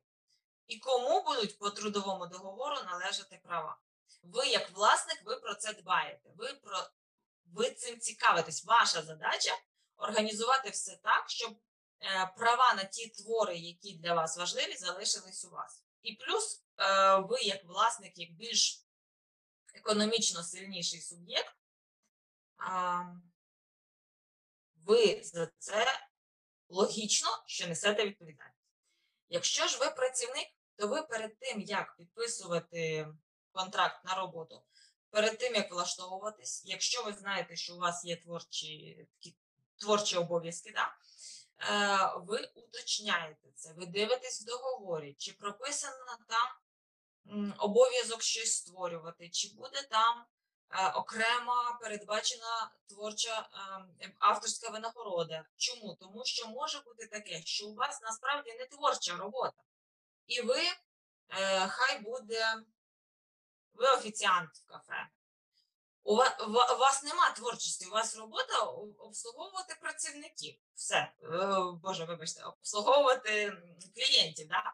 і 0.67 0.79
кому 0.79 1.23
будуть 1.23 1.59
по 1.59 1.71
трудовому 1.71 2.27
договору 2.27 2.77
належати 2.85 3.41
права. 3.43 3.79
Ви, 4.23 4.47
як 4.47 4.71
власник, 4.71 5.23
ви 5.25 5.37
про 5.37 5.55
це 5.55 5.73
дбаєте. 5.73 6.31
Ви 6.37 6.53
про 6.55 6.79
ви 7.45 7.71
цим 7.71 8.01
цікавитесь. 8.01 8.65
Ваша 8.65 9.03
задача 9.03 9.53
організувати 9.97 10.71
все 10.71 10.97
так, 10.97 11.31
щоб 11.31 11.57
права 12.37 12.75
на 12.75 12.85
ті 12.85 13.09
твори, 13.09 13.57
які 13.57 13.99
для 13.99 14.15
вас 14.15 14.37
важливі, 14.37 14.77
залишились 14.77 15.45
у 15.45 15.51
вас. 15.51 15.85
І 16.03 16.13
плюс 16.13 16.65
е, 16.79 17.17
ви, 17.17 17.41
як 17.41 17.65
власник, 17.65 18.19
як 18.19 18.33
більш 18.33 18.85
економічно 19.75 20.43
сильніший 20.43 21.01
суб'єкт, 21.01 21.55
ви 24.77 25.21
за 25.25 25.51
це 25.59 25.87
логічно, 26.69 27.29
що 27.47 27.67
несете 27.67 28.07
відповідальність. 28.07 28.59
Якщо 29.29 29.67
ж 29.67 29.79
ви 29.79 29.91
працівник, 29.91 30.49
то 30.77 30.89
ви 30.89 31.03
перед 31.03 31.39
тим, 31.39 31.61
як 31.61 31.97
підписувати 31.97 33.09
контракт 33.53 34.05
на 34.05 34.15
роботу, 34.15 34.63
перед 35.11 35.39
тим, 35.39 35.55
як 35.55 35.73
влаштовуватись, 35.73 36.63
якщо 36.67 37.03
ви 37.03 37.13
знаєте, 37.13 37.57
що 37.57 37.75
у 37.75 37.79
вас 37.79 38.05
є 38.05 38.17
творчі 38.17 39.07
творчі 39.77 40.17
обов'язки, 40.17 40.73
да, 40.73 40.87
е, 40.87 40.95
ви 42.17 42.51
уточняєте 42.55 43.49
це, 43.55 43.73
ви 43.73 43.87
дивитесь 43.87 44.43
в 44.43 44.47
договорі, 44.47 45.15
чи 45.19 45.33
прописано 45.33 46.19
там 46.29 46.49
обов'язок 47.59 48.23
щось 48.23 48.57
створювати, 48.57 49.31
чи 49.31 49.49
буде 49.55 49.83
там 49.83 50.25
е, 50.71 50.91
окремо 50.91 51.79
передбачена 51.81 52.71
творча 52.89 53.49
е, 54.01 54.13
авторська 54.19 54.71
винагорода. 54.71 55.45
Чому? 55.57 55.97
Тому 56.01 56.25
що 56.25 56.49
може 56.49 56.81
бути 56.81 57.07
таке, 57.07 57.43
що 57.43 57.67
у 57.67 57.75
вас 57.75 58.03
насправді 58.03 58.53
не 58.53 58.67
творча 58.67 59.17
робота, 59.17 59.63
і 60.27 60.41
ви 60.41 60.61
е, 60.61 61.69
хай 61.69 62.01
буде 62.01 62.57
ви 63.75 63.89
офіціант 63.89 64.51
в 64.55 64.67
кафе. 64.67 65.09
У 66.07 66.17
вас, 66.17 66.33
у 66.41 66.79
вас 66.79 67.03
нема 67.03 67.31
творчості, 67.31 67.87
у 67.87 67.91
вас 67.91 68.17
робота 68.17 68.59
обслуговувати 68.99 69.77
працівників. 69.81 70.55
Все, 70.75 71.13
Е, 71.23 71.57
Боже, 71.83 72.05
вибачте, 72.05 72.43
обслуговувати 72.45 73.53
клієнтів, 73.95 74.49
да? 74.49 74.73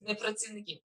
не 0.00 0.14
працівників. 0.14 0.82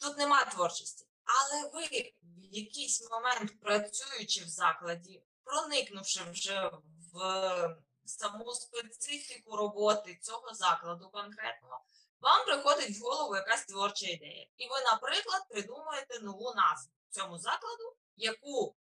Тут 0.00 0.18
нема 0.18 0.44
творчості. 0.44 1.06
Але 1.24 1.70
ви 1.70 1.86
в 2.22 2.54
якийсь 2.54 3.10
момент, 3.10 3.60
працюючи 3.60 4.44
в 4.44 4.48
закладі, 4.48 5.22
проникнувши 5.44 6.20
вже 6.30 6.70
в 7.12 7.76
саму 8.04 8.52
специфіку 8.54 9.56
роботи 9.56 10.18
цього 10.22 10.54
закладу 10.54 11.10
конкретного, 11.10 11.80
вам 12.20 12.46
приходить 12.46 12.98
в 12.98 13.02
голову 13.02 13.36
якась 13.36 13.66
творча 13.66 14.06
ідея. 14.06 14.46
І 14.56 14.68
ви, 14.68 14.80
наприклад, 14.80 15.42
придумуєте 15.48 16.20
нову 16.20 16.54
назву 16.54 16.92
цьому 17.10 17.38
закладу, 17.38 17.96
яку 18.16 18.76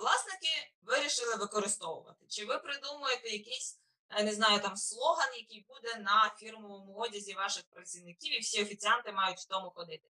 власники 0.00 0.72
вирішили 0.82 1.36
використовувати. 1.36 2.26
Чи 2.28 2.44
ви 2.44 2.58
придумуєте 2.58 3.28
якийсь, 3.28 3.80
е, 4.10 4.24
не 4.24 4.34
знаю, 4.34 4.60
там 4.60 4.76
слоган, 4.76 5.34
який 5.34 5.66
буде 5.68 5.96
на 5.96 6.34
фірмовому 6.38 6.94
одязі 6.94 7.34
ваших 7.34 7.64
працівників, 7.64 8.36
і 8.36 8.38
всі 8.38 8.62
офіціанти 8.62 9.12
мають 9.12 9.38
в 9.38 9.44
тому 9.44 9.70
ходити. 9.70 10.08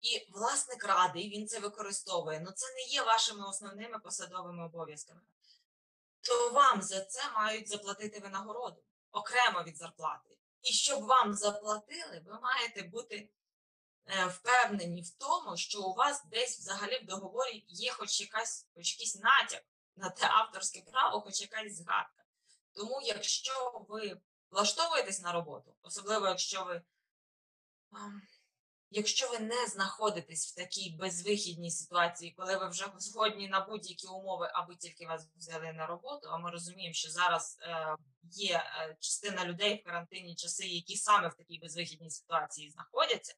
І 0.00 0.26
власник 0.32 0.84
радий, 0.84 1.30
він 1.30 1.48
це 1.48 1.58
використовує. 1.58 2.40
Ну 2.40 2.50
це 2.50 2.74
не 2.74 2.82
є 2.82 3.02
вашими 3.02 3.48
основними 3.48 3.98
посадовими 3.98 4.66
обов'язками. 4.66 5.20
То 6.20 6.50
вам 6.50 6.82
за 6.82 7.04
це 7.04 7.30
мають 7.30 7.68
заплатити 7.68 8.20
винагороду 8.20 8.82
окремо 9.12 9.62
від 9.62 9.76
зарплати. 9.76 10.36
І 10.62 10.72
щоб 10.72 11.04
вам 11.04 11.34
заплатили, 11.34 12.22
ви 12.26 12.40
маєте 12.40 12.82
бути 12.82 13.28
впевнені 14.28 15.02
в 15.02 15.10
тому, 15.10 15.56
що 15.56 15.82
у 15.82 15.94
вас 15.94 16.24
десь 16.24 16.58
взагалі 16.58 16.98
в 17.02 17.06
договорі 17.06 17.64
є 17.68 17.92
хоч 17.92 18.20
якась, 18.20 18.68
хоч 18.74 18.92
якийсь 18.92 19.16
натяк 19.16 19.62
на 19.96 20.10
те 20.10 20.26
авторське 20.26 20.80
право, 20.80 21.20
хоч 21.20 21.40
якась 21.40 21.76
згадка. 21.76 22.24
Тому, 22.72 23.00
якщо 23.04 23.84
ви 23.88 24.20
влаштовуєтесь 24.50 25.22
на 25.22 25.32
роботу, 25.32 25.74
особливо 25.82 26.28
якщо 26.28 26.64
ви. 26.64 26.82
Якщо 28.90 29.30
ви 29.30 29.38
не 29.38 29.66
знаходитесь 29.66 30.52
в 30.52 30.54
такій 30.54 30.96
безвихідній 31.00 31.70
ситуації, 31.70 32.34
коли 32.36 32.56
ви 32.56 32.68
вже 32.68 32.92
згодні 32.96 33.48
на 33.48 33.60
будь-які 33.60 34.06
умови, 34.06 34.50
аби 34.54 34.76
тільки 34.76 35.06
вас 35.06 35.28
взяли 35.36 35.72
на 35.72 35.86
роботу, 35.86 36.28
а 36.30 36.38
ми 36.38 36.50
розуміємо, 36.50 36.92
що 36.92 37.10
зараз 37.10 37.58
е, 37.62 37.96
є 38.22 38.56
е, 38.56 38.96
частина 39.00 39.44
людей 39.44 39.80
в 39.80 39.84
карантинні 39.84 40.34
часи, 40.34 40.66
які 40.66 40.96
саме 40.96 41.28
в 41.28 41.34
такій 41.34 41.58
безвихідній 41.58 42.10
ситуації 42.10 42.70
знаходяться, 42.70 43.34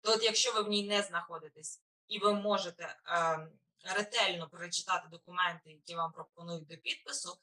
то 0.00 0.12
от 0.12 0.22
якщо 0.22 0.52
ви 0.52 0.62
в 0.62 0.68
ній 0.68 0.88
не 0.88 1.02
знаходитесь 1.02 1.82
і 2.08 2.18
ви 2.18 2.34
можете 2.34 2.96
е, 3.06 3.48
ретельно 3.84 4.48
перечитати 4.48 5.08
документи, 5.08 5.70
які 5.70 5.94
вам 5.94 6.12
пропонують 6.12 6.66
до 6.66 6.76
підпису, 6.76 7.38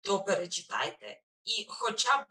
то 0.00 0.24
перечитайте 0.24 1.20
і 1.44 1.66
хоча 1.68 2.22
б 2.22 2.26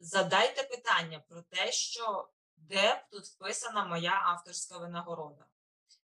задайте 0.00 0.62
питання 0.62 1.20
про 1.28 1.42
те, 1.42 1.72
що 1.72 2.28
де 2.56 2.94
б 2.94 3.08
тут 3.10 3.24
вписана 3.24 3.84
моя 3.84 4.22
авторська 4.24 4.78
винагорода, 4.78 5.46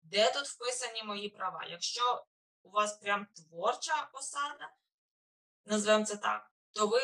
де 0.02 0.32
тут 0.32 0.46
вписані 0.46 1.02
мої 1.02 1.28
права. 1.28 1.64
Якщо 1.64 2.26
у 2.62 2.70
вас 2.70 2.96
прям 2.96 3.26
творча 3.26 4.08
посада, 4.12 4.72
назвемо 5.64 6.04
це 6.04 6.16
так, 6.16 6.52
то 6.72 6.86
ви 6.86 7.00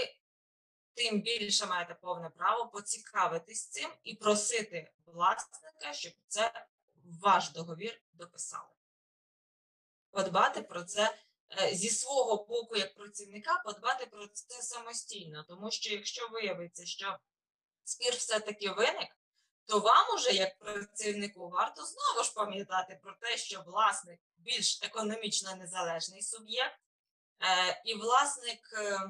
тим 0.95 1.21
більше 1.21 1.67
маєте 1.67 1.95
повне 1.95 2.31
право 2.31 2.69
поцікавитись 2.69 3.69
цим 3.69 3.91
і 4.03 4.15
просити 4.15 4.93
власника, 5.07 5.93
щоб 5.93 6.13
це 6.29 6.67
ваш 7.05 7.51
договір 7.51 8.01
дописали. 8.13 8.75
Подбати 10.11 10.63
про 10.63 10.85
це 10.85 11.19
е, 11.59 11.75
зі 11.75 11.91
свого 11.91 12.45
боку, 12.45 12.77
як 12.77 12.95
працівника, 12.95 13.63
подбати 13.65 14.07
про 14.07 14.27
це 14.27 14.63
самостійно, 14.63 15.45
тому 15.49 15.71
що 15.71 15.93
якщо 15.95 16.29
виявиться, 16.29 16.87
що 16.87 17.19
спір 17.85 18.13
все-таки 18.15 18.71
виник, 18.71 19.17
то 19.67 19.81
вам 19.81 20.15
уже, 20.15 20.31
як 20.31 20.59
працівнику, 20.59 21.49
варто 21.49 21.85
знову 21.85 22.25
ж 22.25 22.35
пам'ятати 22.35 22.99
про 23.03 23.13
те, 23.13 23.37
що 23.37 23.63
власник 23.63 24.21
більш 24.37 24.83
економічно 24.83 25.57
незалежний 25.57 26.23
суб'єкт, 26.23 26.81
е, 27.41 27.83
і 27.85 27.95
власник, 27.95 28.73
е, 28.73 29.01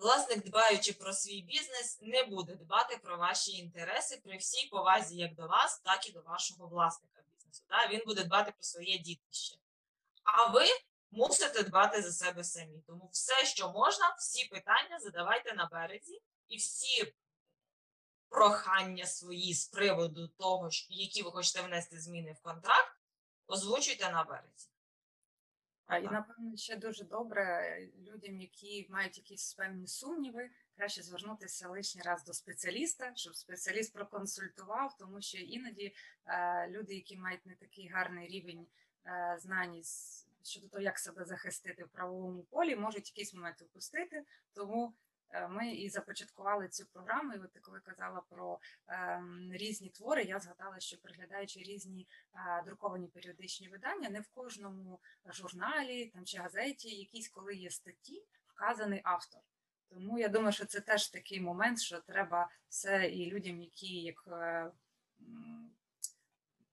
власник, 0.00 0.44
дбаючи 0.44 0.92
про 0.92 1.12
свій 1.12 1.42
бізнес, 1.42 1.98
не 2.02 2.24
буде 2.24 2.54
дбати 2.54 2.96
про 2.96 3.16
ваші 3.16 3.52
інтереси 3.52 4.20
при 4.24 4.36
всій 4.36 4.66
повазі 4.66 5.16
як 5.16 5.34
до 5.34 5.46
вас, 5.46 5.78
так 5.78 6.08
і 6.08 6.12
до 6.12 6.20
вашого 6.20 6.66
власника 6.66 7.22
бізнесу. 7.34 7.64
Да? 7.68 7.88
Він 7.88 8.02
буде 8.06 8.24
дбати 8.24 8.52
про 8.52 8.62
своє 8.62 8.98
дітище. 8.98 9.56
А 10.24 10.46
ви 10.46 10.64
мусите 11.10 11.62
дбати 11.62 12.02
за 12.02 12.12
себе 12.12 12.44
самі. 12.44 12.82
Тому 12.86 13.08
все, 13.12 13.44
що 13.44 13.68
можна, 13.68 14.14
всі 14.18 14.44
питання 14.44 14.98
задавайте 15.00 15.54
на 15.54 15.66
березі, 15.72 16.22
і 16.48 16.56
всі 16.56 17.14
прохання 18.28 19.06
свої 19.06 19.54
з 19.54 19.68
приводу 19.68 20.28
того, 20.28 20.68
які 20.88 21.22
ви 21.22 21.30
хочете 21.30 21.62
внести 21.62 22.00
зміни 22.00 22.32
в 22.32 22.42
контракт, 22.42 22.96
озвучуйте 23.46 24.10
на 24.10 24.24
березі. 24.24 24.68
А, 25.90 25.98
І 25.98 26.02
напевно 26.02 26.56
ще 26.56 26.76
дуже 26.76 27.04
добре 27.04 27.76
людям, 27.98 28.40
які 28.40 28.86
мають 28.90 29.16
якісь 29.16 29.54
певні 29.54 29.86
сумніви, 29.86 30.50
краще 30.76 31.02
звернутися 31.02 31.68
лишній 31.68 32.02
раз 32.02 32.24
до 32.24 32.32
спеціаліста, 32.32 33.12
щоб 33.14 33.36
спеціаліст 33.36 33.92
проконсультував, 33.92 34.96
тому 34.98 35.20
що 35.20 35.38
іноді 35.38 35.94
е, 36.26 36.68
люди, 36.68 36.94
які 36.94 37.16
мають 37.16 37.46
не 37.46 37.54
такий 37.54 37.88
гарний 37.88 38.28
рівень 38.28 38.66
е, 39.06 39.38
знань 39.40 39.82
щодо 40.42 40.68
того, 40.68 40.82
як 40.82 40.98
себе 40.98 41.24
захистити 41.24 41.84
в 41.84 41.88
правовому 41.88 42.42
полі, 42.42 42.76
можуть 42.76 43.10
якийсь 43.10 43.34
момент 43.34 43.60
впустити. 43.60 44.24
Тому 44.54 44.94
ми 45.50 45.72
і 45.72 45.90
започаткували 45.90 46.68
цю 46.68 46.86
програму. 46.86 47.32
І 47.34 47.38
от 47.38 47.52
ти 47.52 47.60
коли 47.60 47.80
казала 47.80 48.22
про 48.28 48.58
ем, 48.88 49.50
різні 49.52 49.90
твори, 49.90 50.22
я 50.22 50.38
згадала, 50.38 50.80
що 50.80 50.98
приглядаючи 50.98 51.60
різні 51.60 52.08
е, 52.34 52.62
друковані 52.64 53.08
періодичні 53.08 53.68
видання, 53.68 54.10
не 54.10 54.20
в 54.20 54.28
кожному 54.28 55.00
журналі 55.26 56.06
там 56.06 56.24
чи 56.24 56.38
газеті, 56.38 56.88
якісь 56.88 57.28
коли 57.28 57.54
є 57.54 57.70
статті, 57.70 58.24
вказаний 58.46 59.00
автор. 59.04 59.40
Тому 59.88 60.18
я 60.18 60.28
думаю, 60.28 60.52
що 60.52 60.64
це 60.64 60.80
теж 60.80 61.08
такий 61.08 61.40
момент, 61.40 61.80
що 61.80 62.00
треба 62.00 62.50
все 62.68 63.10
і 63.10 63.30
людям, 63.30 63.60
які 63.60 64.00
як 64.00 64.24
е, 64.28 64.70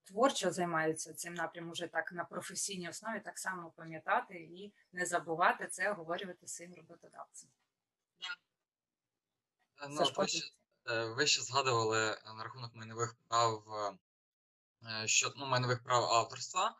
творчо 0.04 0.50
займаються 0.50 1.14
цим 1.14 1.34
напрямом, 1.34 1.72
вже 1.72 1.86
так 1.86 2.12
на 2.12 2.24
професійній 2.24 2.88
основі, 2.88 3.20
так 3.20 3.38
само 3.38 3.70
пам'ятати 3.70 4.34
і 4.34 4.72
не 4.92 5.06
забувати 5.06 5.66
це, 5.66 5.92
говорювати 5.92 6.46
своїм 6.46 6.74
роботодавцям. 6.74 7.50
Е, 9.82 9.88
Ну, 9.88 10.12
ви, 10.16 10.28
ще, 10.28 10.50
е, 10.86 11.04
ви 11.04 11.26
ще 11.26 11.42
згадували 11.42 12.10
е, 12.10 12.32
на 12.36 12.44
рахунок 12.44 12.74
майнових 12.74 13.16
прав 13.28 13.64
що 15.04 15.32
ну, 15.36 15.46
майнових 15.46 15.82
прав 15.82 16.04
авторства 16.04 16.76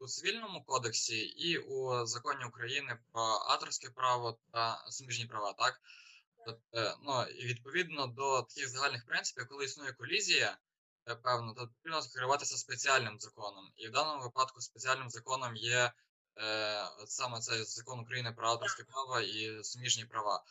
у 0.00 0.06
цивільному 0.06 0.64
кодексі 0.64 1.18
і 1.18 1.58
у 1.58 2.06
законі 2.06 2.44
України 2.44 2.98
про 3.12 3.22
авторське 3.22 3.90
право 3.90 4.38
та 4.52 4.84
суміжні 4.90 5.26
права, 5.26 5.52
так? 5.52 5.80
Ну, 7.02 7.22
і 7.22 7.46
відповідно 7.46 8.06
до 8.06 8.42
таких 8.42 8.68
загальних 8.68 9.06
принципів, 9.06 9.48
коли 9.48 9.64
існує 9.64 9.92
колізія, 9.92 10.58
певно, 11.22 11.54
то 11.54 11.68
потрібно 11.68 12.02
керуватися 12.14 12.56
спеціальним 12.56 13.20
законом. 13.20 13.72
І 13.76 13.88
в 13.88 13.90
даному 13.90 14.22
випадку 14.22 14.60
спеціальним 14.60 15.10
законом 15.10 15.56
є 15.56 15.92
е, 16.38 16.84
саме 17.06 17.40
цей 17.40 17.64
закон 17.64 18.00
України 18.00 18.32
про 18.32 18.48
авторське 18.48 18.84
право 18.84 19.20
і 19.20 19.64
суміжні 19.64 20.04
права. 20.04 20.44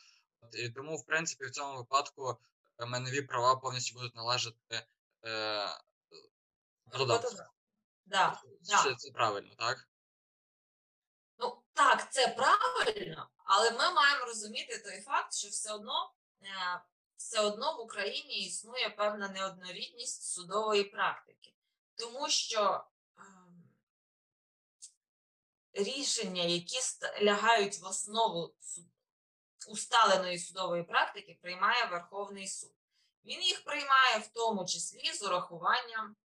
І 0.52 0.68
тому, 0.68 0.96
в 0.96 1.06
принципі, 1.06 1.44
в 1.44 1.50
цьому 1.50 1.76
випадку 1.76 2.38
е, 2.78 2.86
майнові 2.86 3.22
права 3.22 3.56
повністю 3.56 3.94
будуть 3.94 4.14
належати 4.14 4.86
е, 5.24 5.68
продавцю. 6.90 7.44
Да, 8.06 8.40
Це, 8.62 8.74
да. 8.74 8.94
це 8.94 9.10
правильно, 9.10 9.54
так? 9.58 9.88
Ну 11.38 11.62
так, 11.72 12.12
це 12.12 12.28
правильно, 12.28 13.30
але 13.36 13.70
ми 13.70 13.92
маємо 13.92 14.24
розуміти 14.24 14.78
той 14.78 15.00
факт, 15.00 15.34
що 15.34 15.48
все 15.48 15.72
одно, 15.72 16.14
е, 16.42 16.80
все 17.16 17.40
одно 17.40 17.76
в 17.76 17.80
Україні 17.80 18.46
існує 18.46 18.90
певна 18.90 19.28
неоднорідність 19.28 20.22
судової 20.22 20.84
практики, 20.84 21.54
тому 21.94 22.28
що 22.28 22.84
ем, 23.18 23.64
рішення, 25.72 26.42
які 26.42 26.78
лягають 27.22 27.78
в 27.78 27.84
основу 27.84 28.54
усталеної 29.68 30.38
судової 30.38 30.82
практики, 30.82 31.38
приймає 31.42 31.86
Верховний 31.86 32.48
суд. 32.48 32.72
Він 33.24 33.42
їх 33.42 33.64
приймає 33.64 34.18
в 34.18 34.26
тому 34.26 34.66
числі 34.66 35.12
з 35.12 35.22
урахуванням, 35.22 36.16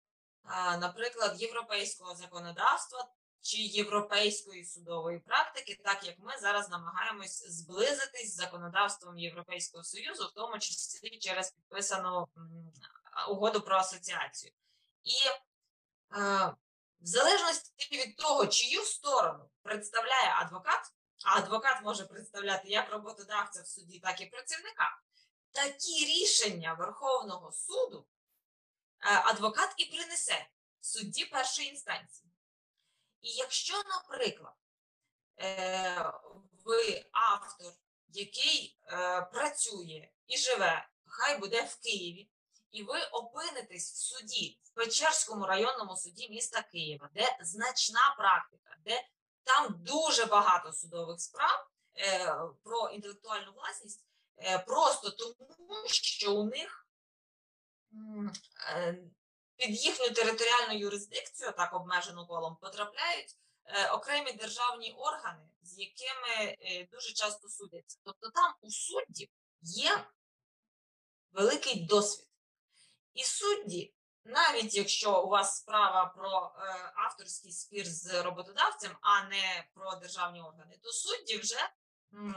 е, 0.45 0.77
наприклад, 0.77 1.43
європейського 1.43 2.15
законодавства 2.15 3.09
чи 3.41 3.57
європейської 3.57 4.65
судової 4.65 5.19
практики, 5.19 5.81
так 5.85 6.07
як 6.07 6.17
ми 6.19 6.39
зараз 6.39 6.71
намагаємось 6.71 7.45
зблизитись 7.49 8.33
з 8.33 8.37
законодавством 8.37 9.19
Європейського 9.19 9.85
Союзу, 9.85 10.27
в 10.27 10.33
тому 10.33 10.59
числі 10.59 11.19
через 11.19 11.51
підписану 11.51 12.29
угоду 13.29 13.61
про 13.61 13.77
асоціацію. 13.77 14.53
І 15.05 15.29
е, 16.19 16.55
в 17.01 17.07
залежності 17.07 17.97
від 17.97 18.17
того, 18.17 18.47
чию 18.47 18.83
сторону 18.83 19.51
представляє 19.63 20.35
адвокат, 20.41 20.93
а 21.25 21.39
адвокат 21.39 21.83
може 21.83 22.05
представляти 22.05 22.69
як 22.69 22.91
роботодавця 22.91 23.63
в 23.63 23.67
суді, 23.67 24.01
так 24.01 24.21
і 24.21 24.27
працівника, 24.27 25.01
такі 25.53 26.05
рішення 26.05 26.75
Верховного 26.75 27.53
суду 27.53 28.07
е, 29.01 29.23
адвокат 29.25 29.75
і 29.77 29.85
принесе 29.85 30.47
судді 30.81 31.25
першої 31.25 31.69
інстанції. 31.69 32.33
І 33.21 33.31
якщо, 33.31 33.83
наприклад, 33.83 34.55
е, 35.41 36.13
ви 36.65 37.05
автор, 37.13 37.73
який 38.09 38.79
е, 38.87 39.23
працює 39.23 40.09
і 40.27 40.37
живе, 40.37 40.89
хай 41.07 41.39
буде 41.39 41.63
в 41.63 41.77
Києві, 41.77 42.31
і 42.71 42.83
ви 42.83 43.03
опинитесь 43.03 43.93
в 43.93 43.97
суді 43.97 44.61
в 44.63 44.71
Печерському 44.71 45.47
районному 45.47 45.97
суді 45.97 46.29
міста 46.31 46.63
Києва, 46.63 47.11
де 47.15 47.39
значна 47.41 48.15
практика, 48.19 48.77
де 48.85 49.05
там 49.47 49.75
дуже 49.79 50.25
багато 50.25 50.73
судових 50.73 51.21
справ 51.21 51.69
е, 51.99 52.37
про 52.63 52.89
інтелектуальну 52.89 53.53
власність, 53.53 54.07
е, 54.39 54.59
просто 54.59 55.11
тому, 55.11 55.85
що 55.87 56.35
у 56.35 56.45
них 56.45 56.89
е, 58.75 58.99
під 59.57 59.85
їхню 59.85 60.11
територіальну 60.11 60.79
юрисдикцію, 60.79 61.53
так 61.53 61.75
обмежену 61.75 62.27
колом, 62.27 62.57
потрапляють 62.61 63.37
е, 63.65 63.91
окремі 63.91 64.33
державні 64.33 64.93
органи, 64.93 65.49
з 65.63 65.79
якими 65.79 66.57
е, 66.61 66.89
дуже 66.93 67.13
часто 67.13 67.49
судяться. 67.49 67.99
Тобто 68.05 68.31
там 68.31 68.55
у 68.61 68.71
суддів 68.71 69.29
є 69.61 70.07
великий 71.33 71.85
досвід. 71.85 72.29
І 73.15 73.25
судді, 73.25 73.95
навіть 74.27 74.75
якщо 74.75 75.23
у 75.23 75.29
вас 75.29 75.57
справа 75.57 76.07
про 76.17 76.53
е, 76.59 76.93
авторський 76.95 77.53
спір 77.53 77.87
з 77.87 78.23
роботодавцем, 78.23 78.97
а 79.01 79.25
не 79.25 79.67
про 79.75 79.95
державні 79.95 80.41
органи, 80.41 80.79
то 80.83 80.93
судді 80.93 81.39
вже, 81.39 81.71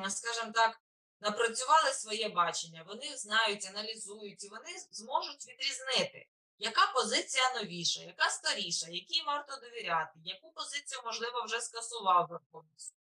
скажімо 0.10 0.52
так, 0.54 0.82
напрацювали 1.22 1.94
своє 1.94 2.30
бачення, 2.30 2.84
вони 2.88 3.18
знають, 3.18 3.66
аналізують, 3.66 4.44
і 4.44 4.50
вони 4.50 4.80
зможуть 4.92 5.48
відрізнити, 5.48 6.28
яка 6.58 6.92
позиція 6.94 7.54
новіша, 7.54 8.02
яка 8.02 8.30
старіша, 8.30 8.88
якій 8.90 9.24
варто 9.24 9.56
довіряти, 9.56 10.20
яку 10.24 10.52
позицію, 10.52 11.02
можливо, 11.06 11.44
вже 11.46 11.62
скасував 11.62 12.28
Верховний 12.30 12.80
суд. 12.80 12.98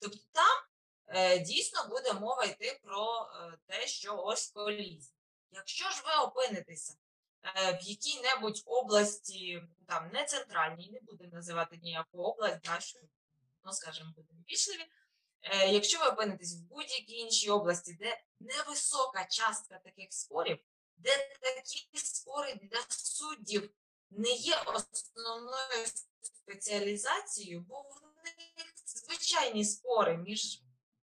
Тобто 0.00 0.18
там 0.32 0.62
е, 1.06 1.38
дійсно 1.38 1.88
буде 1.88 2.12
мова 2.12 2.44
йти 2.44 2.80
про 2.82 3.30
е, 3.34 3.58
те, 3.66 3.86
що 3.86 4.16
ось 4.16 4.50
колізія. 4.50 5.14
Якщо 5.50 5.90
ж 5.90 6.02
ви 6.06 6.24
опинитеся 6.24 6.94
в 7.42 7.78
якій-небудь 7.82 8.62
області, 8.66 9.62
там 9.86 10.10
не 10.12 10.24
центральній, 10.24 10.90
не 10.90 11.00
будемо 11.00 11.32
називати 11.32 11.76
ніяку 11.76 12.18
область, 12.18 12.60
да, 12.64 12.80
що, 12.80 12.98
ну, 13.64 13.72
скажімо, 13.72 14.12
будемо 14.16 14.40
вічливі, 14.50 14.86
Е, 15.42 15.72
Якщо 15.72 15.98
ви 15.98 16.06
опинитесь 16.06 16.54
в 16.54 16.62
будь-якій 16.62 17.16
іншій 17.16 17.50
області, 17.50 17.96
де 18.00 18.20
невисока 18.40 19.24
частка 19.24 19.78
таких 19.78 20.12
спорів, 20.12 20.58
де 20.96 21.10
такі 21.40 21.98
спори 21.98 22.54
для 22.54 22.80
суддів 22.88 23.70
не 24.10 24.30
є 24.30 24.56
основною 24.56 25.86
спеціалізацією, 26.22 27.60
бо 27.60 27.80
в 27.80 28.24
них 28.24 28.34
звичайні 28.86 29.64
спори 29.64 30.16
між 30.16 30.62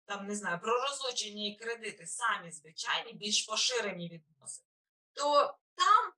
там 0.05 0.27
не 0.27 0.37
знаю 0.37 0.61
про 0.61 0.81
розлучення 0.81 1.47
і 1.47 1.57
кредити, 1.57 2.07
самі 2.07 2.53
звичайні, 2.53 3.13
більш 3.13 3.43
поширені 3.43 4.09
відносини, 4.09 4.69
то 5.13 5.55
там 5.75 6.13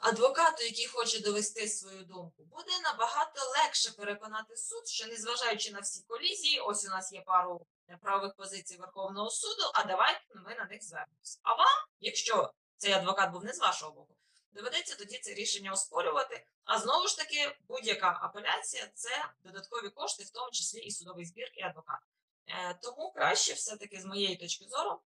адвокату, 0.00 0.64
який 0.64 0.86
хоче 0.86 1.20
довести 1.20 1.68
свою 1.68 2.04
думку, 2.04 2.44
буде 2.44 2.72
набагато 2.82 3.40
легше 3.50 3.92
переконати 3.92 4.56
суд, 4.56 4.88
що 4.88 5.06
незважаючи 5.06 5.72
на 5.72 5.80
всі 5.80 6.04
колізії, 6.08 6.60
ось 6.60 6.86
у 6.86 6.88
нас 6.88 7.12
є 7.12 7.20
пару 7.20 7.66
правових 8.00 8.34
позицій 8.34 8.76
Верховного 8.76 9.30
суду, 9.30 9.70
а 9.74 9.84
давайте 9.84 10.20
ми 10.34 10.54
на 10.54 10.64
них 10.64 10.84
звернемося. 10.84 11.38
А 11.42 11.54
вам, 11.54 11.86
якщо 12.00 12.52
цей 12.76 12.92
адвокат 12.92 13.32
був 13.32 13.44
не 13.44 13.52
з 13.52 13.58
вашого 13.58 13.92
боку, 13.92 14.16
доведеться 14.52 14.96
тоді 14.96 15.18
це 15.18 15.34
рішення 15.34 15.72
оспорювати. 15.72 16.46
А 16.64 16.78
знову 16.78 17.08
ж 17.08 17.16
таки, 17.16 17.56
будь-яка 17.68 18.18
апеляція 18.22 18.90
це 18.94 19.30
додаткові 19.40 19.88
кошти, 19.90 20.24
в 20.24 20.30
тому 20.30 20.50
числі 20.50 20.78
і 20.78 20.90
судовий 20.90 21.24
збір, 21.24 21.50
і 21.54 21.62
адвокат. 21.62 21.98
Е, 22.46 22.78
Тому 22.82 23.12
краще 23.12 23.52
все-таки 23.52 24.00
з 24.00 24.04
моєї 24.04 24.36
точки 24.36 24.64
зору 24.64 25.00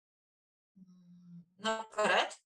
наперед 1.59 2.41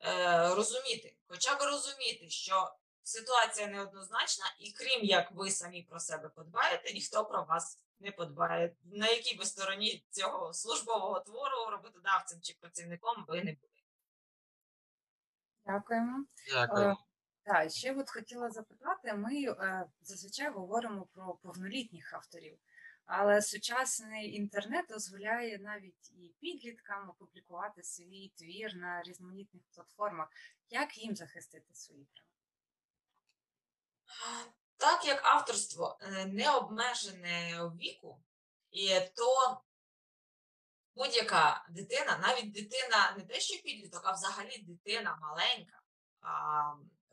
е, 0.00 0.54
розуміти, 0.54 1.15
хоча 1.28 1.54
б 1.54 1.62
розуміти, 1.62 2.30
що 2.30 2.74
ситуація 3.02 3.66
неоднозначна, 3.66 4.44
і 4.58 4.72
крім 4.72 5.04
як 5.04 5.32
ви 5.32 5.50
самі 5.50 5.82
про 5.82 6.00
себе 6.00 6.28
подбаєте, 6.28 6.92
ніхто 6.92 7.24
про 7.24 7.44
вас 7.44 7.80
не 8.00 8.12
подбає. 8.12 8.76
На 8.84 9.08
якій 9.08 9.36
би 9.36 9.44
стороні 9.44 10.04
цього 10.10 10.54
службового 10.54 11.20
твору 11.20 11.70
роботодавцем 11.70 12.40
чи 12.42 12.54
працівником 12.60 13.24
ви 13.28 13.36
не 13.36 13.52
були. 13.52 13.72
Дякуємо. 15.66 16.24
Дякую. 16.52 16.88
Е, 16.88 16.96
Так, 17.44 17.70
ще 17.70 17.94
от 17.94 18.10
хотіла 18.10 18.50
запитати: 18.50 19.14
ми 19.14 19.42
е, 19.42 19.86
зазвичай 20.00 20.50
говоримо 20.50 21.06
про 21.14 21.34
повнолітніх 21.34 22.14
авторів, 22.14 22.58
але 23.06 23.42
сучасний 23.42 24.34
інтернет 24.34 24.86
дозволяє 24.88 25.58
навіть 25.58 26.10
і 26.10 26.34
підліткам 26.40 27.10
опублікувати 27.10 27.82
свій 27.82 28.32
твір 28.36 28.74
на 28.76 29.02
різноманітних 29.02 29.62
платформах. 29.74 30.28
Як 30.70 30.98
їм 30.98 31.16
захистити 31.16 31.74
свої 31.74 32.04
права? 32.04 32.26
Так 34.76 35.04
як 35.06 35.24
авторство 35.24 35.98
е, 36.00 36.26
не 36.26 36.50
обмежене 36.50 37.70
віку, 37.80 38.22
і 38.70 38.88
то 39.16 39.60
будь-яка 40.94 41.66
дитина, 41.70 42.18
навіть 42.18 42.52
дитина 42.52 43.14
не 43.18 43.24
те, 43.24 43.40
що 43.40 43.62
підліток, 43.62 44.02
а 44.04 44.12
взагалі 44.12 44.58
дитина 44.58 45.18
маленька, 45.20 45.82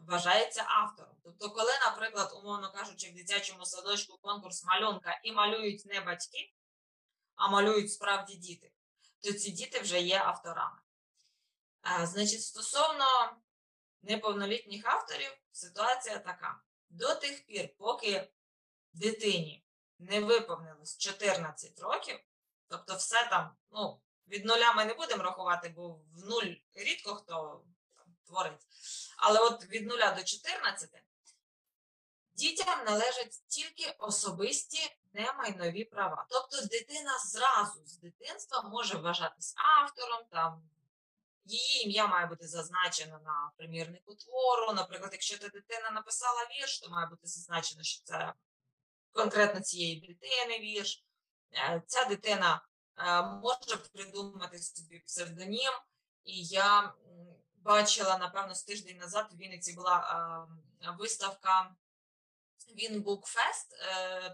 вважається 0.07 0.65
автором. 0.67 1.15
Тобто, 1.23 1.49
коли, 1.49 1.71
наприклад, 1.85 2.33
умовно 2.43 2.71
кажучи, 2.71 3.09
в 3.09 3.15
дитячому 3.15 3.65
садочку 3.65 4.17
конкурс 4.17 4.63
малюнка 4.63 5.19
і 5.23 5.31
малюють 5.31 5.85
не 5.85 6.01
батьки, 6.01 6.53
а 7.35 7.47
малюють 7.47 7.93
справді 7.93 8.35
діти, 8.35 8.71
то 9.21 9.33
ці 9.33 9.51
діти 9.51 9.79
вже 9.79 10.01
є 10.01 10.19
авторами. 10.19 10.77
А, 11.81 12.05
значить, 12.05 12.43
стосовно 12.43 13.05
неповнолітніх 14.01 14.85
авторів, 14.85 15.37
ситуація 15.51 16.19
така. 16.19 16.61
До 16.89 17.15
тих 17.15 17.45
пір, 17.45 17.69
поки 17.77 18.31
дитині 18.93 19.65
не 19.99 20.19
виповнилось 20.19 20.97
14 20.97 21.79
років, 21.79 22.19
тобто 22.67 22.95
все 22.95 23.27
там, 23.29 23.55
ну, 23.71 24.01
від 24.27 24.45
нуля 24.45 24.73
ми 24.73 24.85
не 24.85 24.93
будемо 24.93 25.23
рахувати, 25.23 25.69
бо 25.69 25.89
в 25.89 26.25
нуль 26.25 26.55
рідко 26.73 27.15
хто 27.15 27.63
там, 28.27 28.35
творить. 28.35 28.67
Але 29.17 29.39
от 29.39 29.69
від 29.69 29.87
нуля 29.87 30.11
до 30.11 30.23
14 30.23 30.89
дітям 32.33 32.85
належать 32.85 33.47
тільки 33.47 33.95
особисті 33.99 34.97
немайнові 35.13 35.83
права. 35.83 36.25
Тобто 36.29 36.67
дитина 36.67 37.19
зразу 37.19 37.85
з 37.85 37.97
дитинства 37.97 38.61
може 38.61 38.97
вважатись 38.97 39.53
автором, 39.57 40.25
там 40.31 40.69
її 41.45 41.85
ім'я 41.85 42.07
має 42.07 42.25
бути 42.25 42.47
зазначено 42.47 43.19
на 43.19 43.51
примірнику 43.57 44.15
твору. 44.15 44.73
Наприклад, 44.73 45.09
якщо 45.13 45.37
та 45.37 45.47
дитина 45.47 45.91
написала 45.91 46.47
вірш, 46.59 46.79
то 46.79 46.89
має 46.89 47.07
бути 47.07 47.27
зазначено, 47.27 47.83
що 47.83 48.03
це 48.03 48.33
конкретно 49.11 49.61
цієї 49.61 50.01
дитини 50.01 50.59
вірш. 50.59 51.03
Е, 51.53 51.83
Ця 51.87 52.05
дитина 52.05 52.61
е, 52.97 53.21
може 53.21 53.77
придумати 53.93 54.59
собі 54.59 54.99
псевдонім, 54.99 55.71
і 56.23 56.43
я 56.45 56.93
бачила, 57.63 58.17
напевно, 58.17 58.55
з 58.55 58.63
тиждень 58.63 58.97
назад 58.97 59.27
в 59.31 59.37
Вінниці 59.37 59.73
була 59.73 60.47
виставка 60.99 61.75
Вінбукфест, 62.75 63.75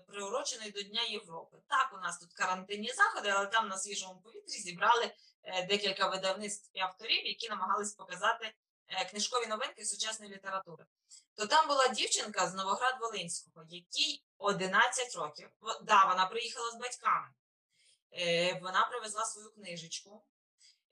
приурочений 0.07 0.71
до 0.71 0.81
Дня 0.81 1.01
Європи. 1.01 1.57
Так, 1.67 1.91
у 1.93 1.97
нас 1.97 2.19
тут 2.19 2.33
карантинні 2.33 2.93
заходи, 2.93 3.29
але 3.29 3.45
там 3.45 3.67
на 3.67 3.77
свіжому 3.77 4.21
повітрі 4.21 4.53
зібрали 4.53 5.11
е, 5.43 5.65
декілька 5.65 6.07
видавництв 6.07 6.69
і 6.73 6.79
авторів, 6.79 7.25
які 7.25 7.49
намагались 7.49 7.93
показати 7.93 8.53
е, 8.87 9.05
книжкові 9.05 9.47
новинки 9.47 9.85
сучасної 9.85 10.31
літератури. 10.33 10.85
То 11.35 11.47
там 11.47 11.67
була 11.67 11.87
дівчинка 11.87 12.47
з 12.47 12.55
Новоград-Волинського, 12.55 13.65
якій 13.69 14.23
11 14.37 15.15
років. 15.15 15.49
Да, 15.83 16.05
вона 16.05 16.25
приїхала 16.25 16.71
з 16.71 16.75
батьками. 16.75 17.27
Е, 18.13 18.59
Вона 18.61 18.85
привезла 18.85 19.25
свою 19.25 19.51
книжечку. 19.51 20.23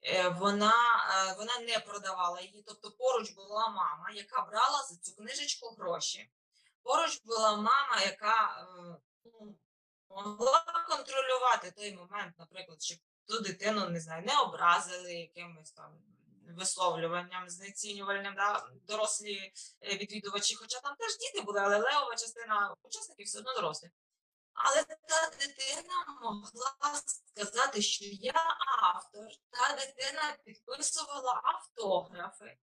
Е, 0.04 0.30
Вона, 0.30 0.74
е, 1.30 1.36
вона 1.38 1.60
не 1.60 1.80
продавала 1.80 2.42
її, 2.42 2.64
тобто 2.68 2.92
поруч 2.92 3.32
була 3.32 3.70
мама, 3.70 4.12
яка 4.14 4.42
брала 4.42 4.84
за 4.84 4.98
цю 4.98 5.16
книжечку 5.16 5.76
гроші. 5.80 6.32
Поруч 6.84 7.22
була 7.26 7.56
мама, 7.56 8.02
яка 8.06 8.62
е, 8.62 8.98
ну, 9.26 9.56
могла 10.10 10.86
контролювати 10.90 11.72
той 11.72 11.96
момент, 11.96 12.40
наприклад, 12.40 12.84
щоб 12.84 12.98
ту 13.28 13.40
дитину 13.40 13.90
не 13.90 14.00
знаю, 14.00 14.24
не 14.26 14.40
образили 14.40 15.14
якимось 15.14 15.72
там 15.72 16.02
висловлюванням 16.58 17.50
знецінювальним, 17.50 18.36
да, 18.36 18.70
дорослі 18.88 19.54
відвідувачі, 19.82 20.56
хоча 20.56 20.80
там 20.80 20.96
теж 20.96 21.18
діти 21.18 21.42
були, 21.46 21.60
але 21.60 21.78
левова 21.78 22.16
частина 22.16 22.76
учасників 22.84 23.26
все 23.26 23.40
одно 23.40 23.54
дорослі. 23.54 23.90
Але 24.58 24.84
та 24.84 25.30
дитина 25.40 26.20
могла 26.22 26.76
сказати, 27.36 27.82
що 27.82 28.06
я 28.06 28.58
автор. 28.82 29.28
Та 29.50 29.76
дитина 29.76 30.38
підписувала 30.46 31.42
автографи, 31.44 32.58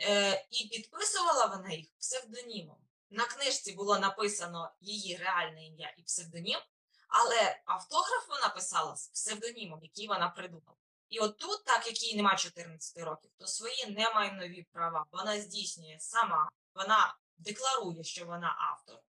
е, 0.00 0.46
і 0.50 0.68
підписувала 0.68 1.46
вона 1.46 1.72
їх 1.72 1.86
псевдонімом. 1.98 2.76
На 3.10 3.24
книжці 3.24 3.72
було 3.72 3.98
написано 3.98 4.72
її 4.80 5.16
реальне 5.16 5.66
ім'я 5.66 5.94
і 5.98 6.02
псевдонім, 6.02 6.60
Але 7.08 7.62
автограф 7.64 8.28
вона 8.28 8.48
писала 8.48 8.96
з 8.96 9.08
псевдонімом, 9.08 9.80
який 9.82 10.08
вона 10.08 10.28
придумала. 10.28 10.76
І 11.08 11.18
от 11.18 11.38
тут, 11.38 11.64
так 11.64 11.86
як 11.86 12.02
їй 12.02 12.16
немає 12.16 12.38
14 12.38 12.98
років, 12.98 13.30
то 13.38 13.46
свої 13.46 13.86
немайнові 13.86 14.66
права 14.72 15.06
вона 15.12 15.40
здійснює 15.40 15.96
сама, 16.00 16.50
вона 16.74 17.16
декларує, 17.38 18.04
що 18.04 18.26
вона 18.26 18.56
автор, 18.72 19.00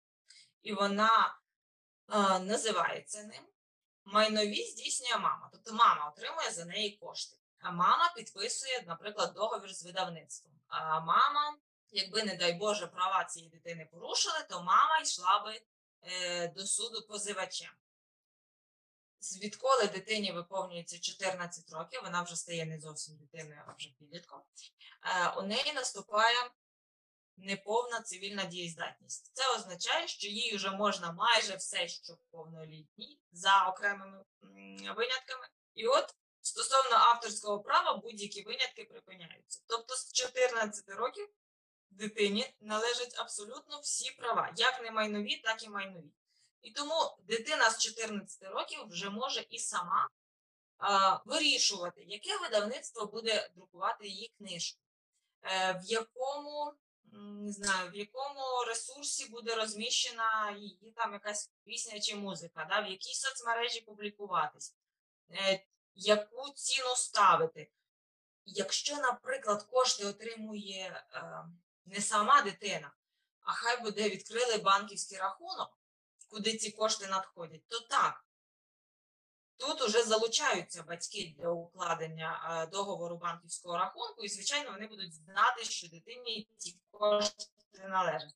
і 0.62 0.73
вона 0.73 1.39
називається 2.39 3.24
ним. 3.24 3.43
Майнові 4.06 4.63
здійснює 4.65 5.17
мама. 5.17 5.50
Тобто 5.54 5.74
мама 5.74 6.10
отримує 6.10 6.52
за 6.52 6.65
неї 6.65 6.98
кошти. 6.98 7.38
А 7.60 7.72
мама 7.72 8.13
підписує, 8.15 8.84
наприклад, 8.88 9.34
договір 9.34 9.74
з 9.74 9.84
видавництвом. 9.86 10.54
А 10.67 11.00
мама, 11.00 11.58
якби, 11.91 12.24
не 12.24 12.36
дай 12.36 12.54
Боже, 12.54 12.88
права 12.88 13.24
цієї 13.26 13.52
дитини 13.52 13.89
порушили, 13.91 14.45
то 14.50 14.63
мама 14.63 15.00
йшла 15.04 15.39
би 15.39 15.62
е, 16.04 16.48
до 16.48 16.65
суду 16.65 17.08
позивачем. 17.08 17.72
З- 19.19 19.38
Відколи 19.38 19.88
дитині 19.88 20.32
виповнюється 20.32 21.00
14 21.00 21.74
років, 21.74 22.02
вона 22.04 22.22
вже 22.22 22.36
стає 22.36 22.65
не 22.65 22.80
зовсім 22.80 23.17
дитиною, 23.17 23.62
а 23.67 23.74
вже 23.74 23.89
підлітком. 24.00 24.41
Е, 25.04 25.30
у 25.38 25.41
неї 25.41 25.74
наступає 25.74 26.38
неповна 27.41 28.02
цивільна 28.02 28.45
дієздатність. 28.45 29.32
Це 29.34 29.56
означає, 29.56 30.08
що 30.08 30.28
їй 30.28 30.56
вже 30.56 30.71
можна 30.71 31.12
майже 31.12 31.56
все, 31.56 31.88
що 31.88 32.17
повнолітній, 32.32 33.19
за 33.32 33.67
окремими 33.67 34.23
винятками. 34.95 35.47
І 35.75 35.88
от 35.88 36.15
стосовно 36.41 36.97
авторського 36.97 37.60
права 37.60 37.97
будь-які 37.97 38.43
винятки 38.43 38.84
припиняються. 38.84 39.63
Тобто 39.67 39.95
з 39.95 40.13
14 40.13 40.89
років 40.89 41.30
дитині 41.89 42.54
належать 42.62 43.15
абсолютно 43.19 43.80
всі 43.80 44.12
права, 44.12 44.54
як 44.58 44.82
не 44.82 44.91
майнові, 44.91 45.36
так 45.36 45.63
і 45.63 45.69
майнові. 45.69 46.12
І 46.62 46.71
тому 46.71 47.17
дитина 47.19 47.69
з 47.69 47.78
14 47.78 48.43
років 48.43 48.80
вже 48.88 49.10
може 49.10 49.45
і 49.49 49.60
сама 49.60 50.10
а, 50.78 51.19
вирішувати, 51.25 52.04
яке 52.08 52.38
видавництво 52.38 53.06
буде 53.06 53.49
друкувати 53.56 54.08
її 54.08 54.32
книжку, 54.38 54.82
е, 55.43 55.73
в 55.73 55.91
якому 55.91 56.73
не 57.50 57.52
знаю, 57.52 57.92
в 57.92 57.96
якому 57.96 58.64
ресурсі 58.68 59.30
буде 59.30 59.56
розміщена 59.56 60.52
її 60.52 60.94
там 60.96 61.14
якась 61.14 61.52
пісня 61.64 62.00
чи 62.00 62.16
музика, 62.16 62.66
да, 62.70 62.82
в 62.82 62.88
якій 62.88 63.14
соцмережі 63.14 63.82
публікуватись, 63.82 64.76
е, 65.32 65.66
яку 65.96 66.50
ціну 66.50 66.96
ставити. 66.96 67.72
Якщо, 68.46 68.96
наприклад, 68.96 69.64
кошти 69.64 70.06
отримує 70.06 71.04
е, 71.14 71.24
не 71.86 72.02
сама 72.02 72.42
дитина, 72.42 72.92
а 73.42 73.52
хай 73.52 73.82
буде 73.82 74.10
відкрили 74.10 74.58
банківський 74.58 75.18
рахунок, 75.18 75.80
куди 76.30 76.58
ці 76.58 76.72
кошти 76.72 77.08
надходять, 77.08 77.68
то 77.68 77.80
так. 77.80 78.26
Тут 79.60 79.82
уже 79.82 80.04
залучаються 80.04 80.84
батьки 80.84 81.36
для 81.38 81.50
укладення 81.50 82.67
договору 82.72 83.17
банківського 83.17 83.78
рахунку, 83.78 84.24
і, 84.24 84.30
звичайно, 84.30 84.72
вони 84.72 84.88
будуть 84.88 85.13
знати, 85.13 85.63
що 85.63 85.88
дитині 85.88 86.48
ці 86.58 86.80
кошти 86.91 87.45
належать. 87.88 88.36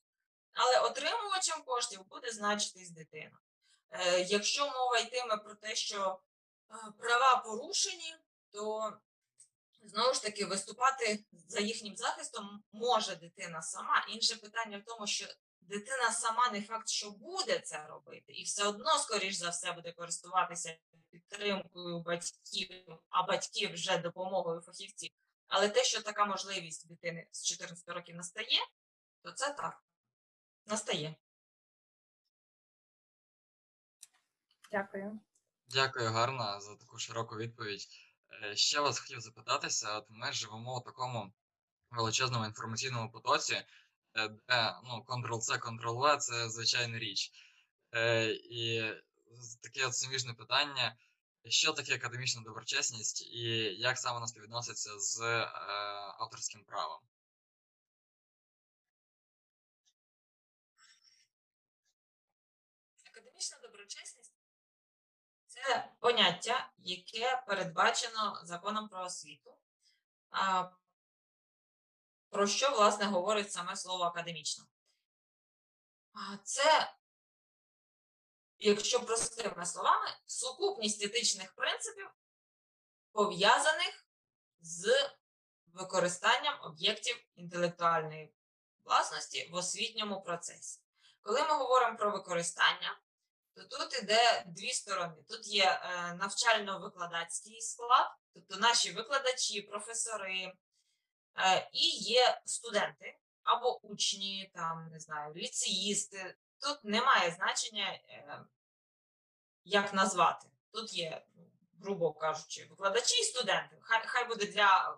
Але 0.54 0.80
отримувачем 0.80 1.64
коштів 1.66 2.06
буде 2.10 2.32
значитись 2.32 2.90
дитина. 2.90 3.38
Е, 3.92 4.22
Якщо 4.22 4.66
мова 4.66 4.98
йтиме 4.98 5.38
про 5.38 5.56
те, 5.56 5.76
що 5.76 6.20
е, 6.72 6.76
права 6.98 7.38
порушені, 7.38 8.16
то 8.52 8.94
знову 9.84 10.14
ж 10.14 10.22
таки 10.22 10.46
виступати 10.46 11.26
за 11.48 11.60
їхнім 11.60 11.96
захистом 11.96 12.64
може 12.72 13.16
дитина 13.16 13.62
сама. 13.62 14.06
Інше 14.10 14.36
питання 14.36 14.78
в 14.78 14.84
тому, 14.84 15.08
що 15.08 15.26
дитина 15.68 16.12
сама 16.12 16.50
не 16.50 16.62
факт, 16.62 16.90
що 16.90 17.12
буде 17.12 17.60
це 17.60 17.88
робити, 17.88 18.34
і 18.34 18.44
все 18.44 18.68
одно, 18.68 19.00
скоріш 19.00 19.36
за 19.36 19.50
все, 19.50 19.74
буде 19.74 19.92
користуватися 19.92 20.78
підтримкою 21.12 22.00
батьків, 22.00 23.00
а 23.10 23.24
батьки 23.24 23.68
вже 23.68 23.98
допомогою 23.98 24.62
фахівців. 24.62 25.12
Але 25.48 25.70
те, 25.70 25.84
що 25.84 26.02
така 26.02 26.26
можливість 26.26 26.88
дитини 26.88 27.28
з 27.32 27.46
14 27.46 27.90
років 27.90 28.16
настає, 28.16 28.60
то 29.22 29.32
це 29.32 29.54
так. 29.54 29.84
Настає. 30.66 31.16
Дякую. 34.72 35.20
Дякую, 35.68 36.10
гарно 36.10 36.62
за 36.62 36.76
таку 36.76 37.00
широку 37.00 37.36
відповідь. 37.38 37.88
Е, 38.44 38.56
Ще 38.56 38.80
вас 38.80 39.00
хотів 39.00 39.20
запитатися: 39.20 39.98
от 39.98 40.06
ми 40.10 40.32
живемо 40.32 40.78
у 40.78 40.82
такому 40.82 41.34
величезному 41.92 42.46
інформаційному 42.46 43.12
потоці, 43.12 43.66
де 44.16 44.76
ну, 44.84 45.06
Ctrl-C, 45.08 45.60
Ctrl-V 45.60 46.18
це 46.18 46.50
звичайна 46.50 47.00
річ. 47.00 47.32
Е, 47.94 48.26
І 48.32 48.94
таке 49.64 49.86
от 49.86 49.96
суміжне 49.96 50.34
питання: 50.34 50.96
що 51.46 51.74
таке 51.74 51.96
академічна 51.96 52.42
доброчесність 52.42 53.22
і 53.22 53.48
як 53.80 53.98
саме 53.98 54.14
вона 54.14 54.28
співвідноситься 54.28 55.00
з 55.00 55.22
е, 55.22 55.48
авторським 56.20 56.64
правом? 56.64 57.00
Академічна 63.12 63.58
доброчесність 63.62 64.34
це 65.48 65.92
поняття, 66.00 66.70
яке 66.78 67.44
передбачено 67.48 68.42
законом 68.44 68.90
про 68.90 69.06
освіту. 69.06 69.58
Про 72.34 72.48
що, 72.48 72.72
власне, 72.72 73.06
говорить 73.06 73.52
саме 73.52 73.76
слово 73.76 74.04
академічно? 74.04 74.66
Це, 76.44 76.94
якщо 78.58 79.06
простими 79.06 79.66
словами, 79.66 80.08
сукупність 80.26 81.04
етичних 81.04 81.56
принципів, 81.56 82.10
пов'язаних 83.12 84.08
з 84.62 85.10
використанням 85.68 86.60
об'єктів 86.62 87.26
інтелектуальної 87.36 88.36
власності 88.86 89.50
в 89.52 89.56
освітньому 89.56 90.22
процесі. 90.22 90.82
Коли 91.22 91.42
ми 91.42 91.54
говоримо 91.54 91.98
про 91.98 92.12
використання, 92.12 93.00
то 93.56 93.64
тут 93.64 94.04
іде 94.04 94.44
дві 94.48 94.74
сторони. 94.74 95.24
Тут 95.28 95.48
є 95.48 95.66
е, 95.66 96.14
навчально-викладацький 96.14 97.62
склад, 97.62 98.12
тобто 98.34 98.58
наші 98.58 98.92
викладачі, 98.92 99.62
професори, 99.62 100.54
і 101.74 101.90
є 101.90 102.42
студенти 102.46 103.20
або 103.44 103.82
учні, 103.82 104.52
там, 104.56 104.90
не 104.92 105.00
знаю, 105.00 105.34
ліцеїсти. 105.36 106.36
Тут 106.62 106.84
немає 106.84 107.32
значення, 107.32 107.92
е, 107.92 108.46
як 109.64 109.94
назвати. 109.94 110.48
Тут 110.72 110.94
є, 110.94 111.26
грубо 111.82 112.14
кажучи, 112.14 112.66
викладачі 112.66 113.22
і 113.22 113.24
студенти. 113.24 113.78
Хай, 113.82 114.02
хай 114.06 114.28
буде 114.28 114.46
для 114.46 114.98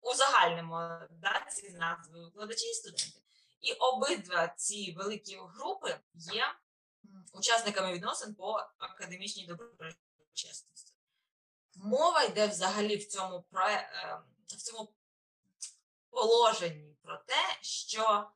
узагальнимо 0.00 1.00
да, 1.10 1.46
ці 1.50 1.70
назви 1.70 2.24
викладачі 2.24 2.66
і 2.66 2.74
студенти. 2.74 3.22
І 3.60 3.72
обидва 3.72 4.48
ці 4.48 4.92
великі 4.92 5.38
групи 5.54 6.00
є 6.14 6.44
учасниками 7.32 7.92
відносин 7.92 8.34
по 8.34 8.66
академічній 8.78 9.46
доброчесності. 9.46 10.71
Мова 11.76 12.22
йде 12.22 12.46
взагалі 12.46 12.96
в 12.96 13.08
цьому, 13.08 13.44
е, 13.54 14.18
в 14.46 14.56
цьому 14.56 14.92
положенні 16.10 16.96
про 17.02 17.16
те, 17.16 17.58
що 17.60 18.30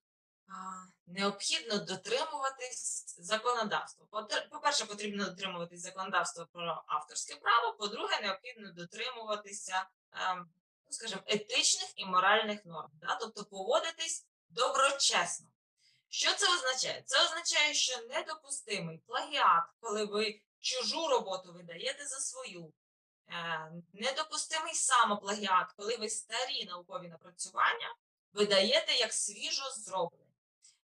необхідно 1.07 1.79
дотримуватись 1.79 3.15
законодавства. 3.19 4.07
По-перше, 4.51 4.85
потрібно 4.85 5.25
дотримуватись 5.25 5.81
законодавства 5.81 6.47
про 6.53 6.85
авторське 6.87 7.37
право, 7.37 7.73
по-друге, 7.73 8.21
необхідно 8.23 8.73
дотримуватися, 8.73 9.87
ем, 10.13 10.51
ну, 10.87 10.93
скажімо, 10.93 11.23
етичних 11.27 11.93
і 11.97 12.07
моральних 12.07 12.65
норм, 12.65 12.91
да? 12.95 13.19
тобто 13.21 13.45
поводитись 13.45 14.27
доброчесно. 14.49 15.47
Що 16.09 16.35
це 16.35 16.55
означає? 16.55 17.03
Це 17.07 17.25
означає, 17.25 17.75
що 17.75 18.07
недопустимий 18.09 18.99
плагіат, 18.99 19.65
коли 19.81 20.05
ви 20.05 20.41
чужу 20.61 21.09
роботу 21.09 21.53
видаєте 21.53 22.07
за 22.07 22.17
свою, 22.17 22.65
е, 22.65 22.73
недопустимий 23.93 24.75
самоплагіат, 24.75 25.73
коли 25.77 25.97
ви 25.97 26.09
старі 26.09 26.65
наукові 26.65 27.09
напрацювання 27.09 27.95
видаєте 28.33 28.93
як 28.93 29.13
свіжо 29.13 29.71
зроблені. 29.71 30.27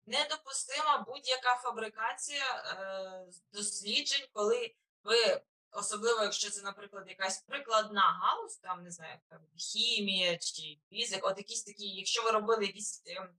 Недопустима 0.05 1.05
будь-яка 1.07 1.55
фабрикація 1.55 2.63
е, 2.65 3.25
досліджень, 3.53 4.27
коли 4.33 4.75
ви, 5.03 5.41
особливо 5.71 6.23
якщо 6.23 6.49
це, 6.49 6.61
наприклад, 6.61 7.03
якась 7.07 7.41
прикладна 7.41 8.01
галузь, 8.01 8.57
там 8.57 8.83
не 8.83 8.91
знаю, 8.91 9.19
там 9.29 9.39
хімія 9.55 10.37
чи 10.37 10.79
фізика, 10.89 11.27
от 11.27 11.37
якісь 11.37 11.63
такі, 11.63 11.87
якщо 11.87 12.23
ви 12.23 12.31
робили 12.31 12.65
якісь 12.65 13.03
ем, 13.05 13.29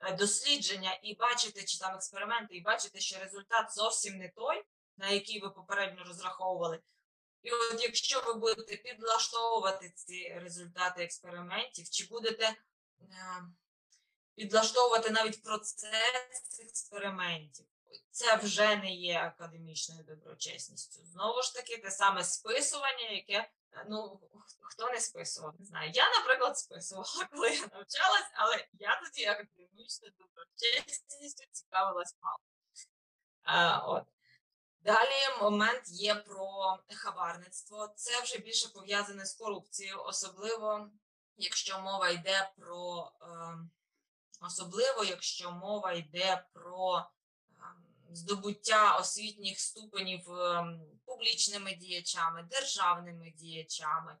е, 0.00 0.12
дослідження 0.12 0.98
і 1.02 1.14
бачите, 1.14 1.64
чи 1.64 1.78
там 1.78 1.94
експерименти, 1.94 2.56
і 2.56 2.60
бачите, 2.60 3.00
що 3.00 3.18
результат 3.18 3.74
зовсім 3.74 4.18
не 4.18 4.28
той, 4.28 4.64
на 4.96 5.08
який 5.08 5.40
ви 5.40 5.50
попередньо 5.50 6.04
розраховували. 6.04 6.80
І 7.42 7.50
от 7.50 7.82
якщо 7.82 8.22
ви 8.26 8.34
будете 8.34 8.76
підлаштовувати 8.76 9.90
ці 9.90 10.38
результати 10.42 11.04
експериментів, 11.04 11.90
чи 11.90 12.06
будете 12.06 12.44
е, 12.44 12.56
підлаштовувати 14.34 15.10
навіть 15.10 15.42
процес 15.42 16.60
експериментів, 16.60 17.66
це 18.10 18.36
вже 18.36 18.76
не 18.76 18.94
є 18.94 19.20
академічною 19.20 20.04
доброчесністю. 20.04 21.04
Знову 21.04 21.42
ж 21.42 21.54
таки, 21.54 21.76
те 21.76 21.90
саме 21.90 22.24
списування, 22.24 23.10
яке 23.10 23.50
е, 23.72 23.86
ну 23.88 24.20
хто 24.60 24.90
не 24.90 25.00
списував, 25.00 25.54
не 25.58 25.66
знаю. 25.66 25.90
Я, 25.94 26.10
наприклад, 26.10 26.58
списувала, 26.58 27.28
коли 27.32 27.48
я 27.48 27.60
навчалась, 27.60 28.30
але 28.34 28.66
я 28.72 29.00
тоді 29.04 29.26
академічною 29.26 30.12
доброчесністю 30.18 31.44
цікавилась 31.52 32.16
мало. 32.22 32.38
А, 33.42 33.78
от. 33.78 34.04
Далі 34.80 35.38
момент 35.40 35.82
є 35.86 36.14
про 36.14 36.78
хабарництво. 36.94 37.88
Це 37.96 38.22
вже 38.22 38.38
більше 38.38 38.68
пов'язане 38.68 39.26
з 39.26 39.34
корупцією, 39.34 40.02
особливо 40.02 40.90
якщо 41.36 41.80
мова 41.80 42.08
йде 42.08 42.50
про 42.56 43.12
е, 43.22 43.26
особливо, 44.40 45.04
якщо 45.04 45.52
мова 45.52 45.92
йде 45.92 46.44
про 46.52 46.98
е, 46.98 47.04
здобуття 48.10 48.96
освітніх 48.96 49.60
ступенів 49.60 50.32
е, 50.32 50.78
публічними 51.04 51.74
діячами, 51.74 52.42
державними 52.42 53.30
діячами. 53.36 54.16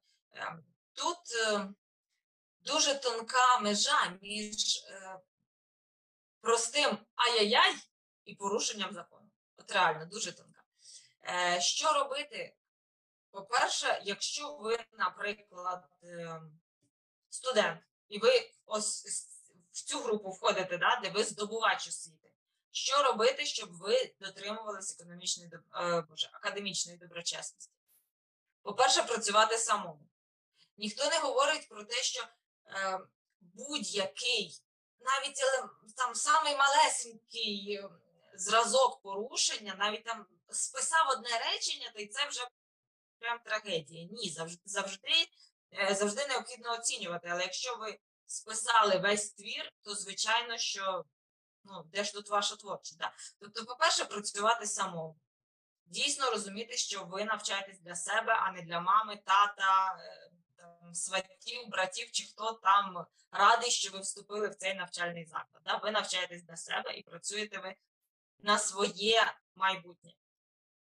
Тут 0.92 1.18
дуже 2.60 2.94
тонка 2.94 3.58
межа 3.58 4.18
між 4.22 4.76
е, 4.76 5.20
простим 6.40 6.98
ай-яй-яй 7.14 7.74
і 8.24 8.34
порушенням 8.34 8.92
закону. 8.92 9.30
От 9.56 9.72
реально 9.72 10.06
дуже 10.06 10.32
тонка. 10.32 10.49
Е, 11.24 11.60
що 11.60 11.92
робити? 11.92 12.56
По-перше, 13.30 14.02
якщо 14.04 14.56
ви, 14.56 14.78
наприклад, 14.92 15.88
е, 16.02 16.40
студент, 17.30 17.80
і 18.08 18.18
ви 18.18 18.50
ось 18.66 19.06
в 19.72 19.84
цю 19.84 20.00
групу 20.00 20.30
входите, 20.30 20.78
да, 20.78 21.00
де 21.02 21.10
ви 21.10 21.24
здобувач 21.24 21.88
освіти, 21.88 22.32
що 22.70 23.02
робити, 23.02 23.46
щоб 23.46 23.78
ви 23.78 24.14
дотримувалися 24.20 24.96
економічної 24.98 25.50
е, 25.74 26.00
боже, 26.00 26.30
академічної 26.32 26.98
доброчесності? 26.98 27.72
По-перше, 28.62 29.02
працювати 29.02 29.58
самому. 29.58 30.08
Ніхто 30.76 31.10
не 31.10 31.18
говорить 31.18 31.68
про 31.68 31.84
те, 31.84 32.02
що 32.02 32.24
е, 32.66 33.00
будь-який, 33.40 34.62
навіть 35.00 35.40
там 35.96 36.14
самий 36.14 36.56
малесенький 36.56 37.84
зразок 38.34 39.02
порушення, 39.02 39.74
навіть 39.78 40.04
там 40.04 40.26
списав 40.52 41.08
одне 41.08 41.38
речення, 41.38 41.90
то 41.94 42.02
й 42.02 42.06
це 42.06 42.28
вже 42.28 42.48
прям 43.18 43.38
трагедія. 43.38 44.08
Ні, 44.12 44.30
завжди 44.30 44.62
завжди, 44.64 45.28
завжди 45.90 46.26
необхідно 46.26 46.72
оцінювати. 46.72 47.28
Але 47.30 47.42
якщо 47.42 47.76
ви 47.76 47.98
списали 48.26 48.96
весь 48.96 49.32
твір, 49.32 49.72
то 49.82 49.94
звичайно, 49.94 50.58
що 50.58 51.04
ну, 51.64 51.82
де 51.92 52.04
ж 52.04 52.12
тут 52.12 52.28
ваша 52.30 52.56
творчість? 52.56 52.98
Да? 52.98 53.12
Тобто, 53.40 53.64
по-перше, 53.64 54.04
працювати 54.04 54.66
самому. 54.66 55.16
Дійсно 55.86 56.30
розуміти, 56.30 56.76
що 56.76 57.04
ви 57.04 57.24
навчаєтесь 57.24 57.80
для 57.80 57.94
себе, 57.94 58.32
а 58.32 58.52
не 58.52 58.62
для 58.62 58.80
мами, 58.80 59.16
тата, 59.16 59.98
там, 60.56 60.94
сватів, 60.94 61.68
братів, 61.68 62.10
чи 62.10 62.24
хто 62.24 62.52
там 62.52 63.06
радий, 63.30 63.70
що 63.70 63.90
ви 63.90 64.00
вступили 64.00 64.48
в 64.48 64.54
цей 64.54 64.74
навчальний 64.74 65.24
заклад. 65.24 65.62
Да? 65.64 65.76
Ви 65.76 65.90
навчаєтесь 65.90 66.42
для 66.42 66.56
себе 66.56 66.94
і 66.94 67.02
працюєте 67.02 67.58
ви 67.58 67.74
на 68.38 68.58
своє 68.58 69.34
майбутнє. 69.54 70.12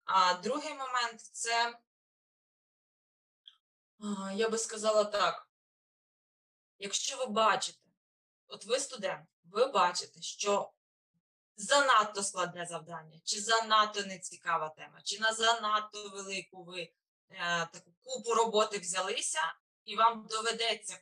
А 0.06 0.34
другий 0.34 0.74
момент 0.74 1.22
це, 1.22 1.80
я 4.36 4.50
би 4.50 4.58
сказала 4.58 5.04
так, 5.04 5.48
якщо 6.80 7.18
ви 7.18 7.26
бачите, 7.26 7.80
от 8.48 8.66
ви 8.66 8.80
студент, 8.80 9.30
ви 9.44 9.66
бачите, 9.66 10.22
що 10.22 10.72
занадто 11.56 12.24
складне 12.24 12.66
завдання, 12.66 13.20
чи 13.24 13.42
занадто 13.42 14.02
нецікава 14.02 14.70
тема, 14.70 15.02
чи 15.04 15.20
на 15.20 15.34
занадто 15.34 16.10
велику 16.10 16.63
ви 16.63 16.82
е, 16.82 17.68
таку 17.74 17.92
купу 18.04 18.34
роботи 18.34 18.80
взялися, 18.80 19.56
і 19.86 19.96
вам 19.96 20.28
доведеться 20.30 21.00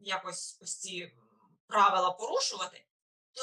якось 0.00 0.58
ось 0.60 0.76
ці 0.76 1.16
правила 1.66 2.10
порушувати, 2.10 2.85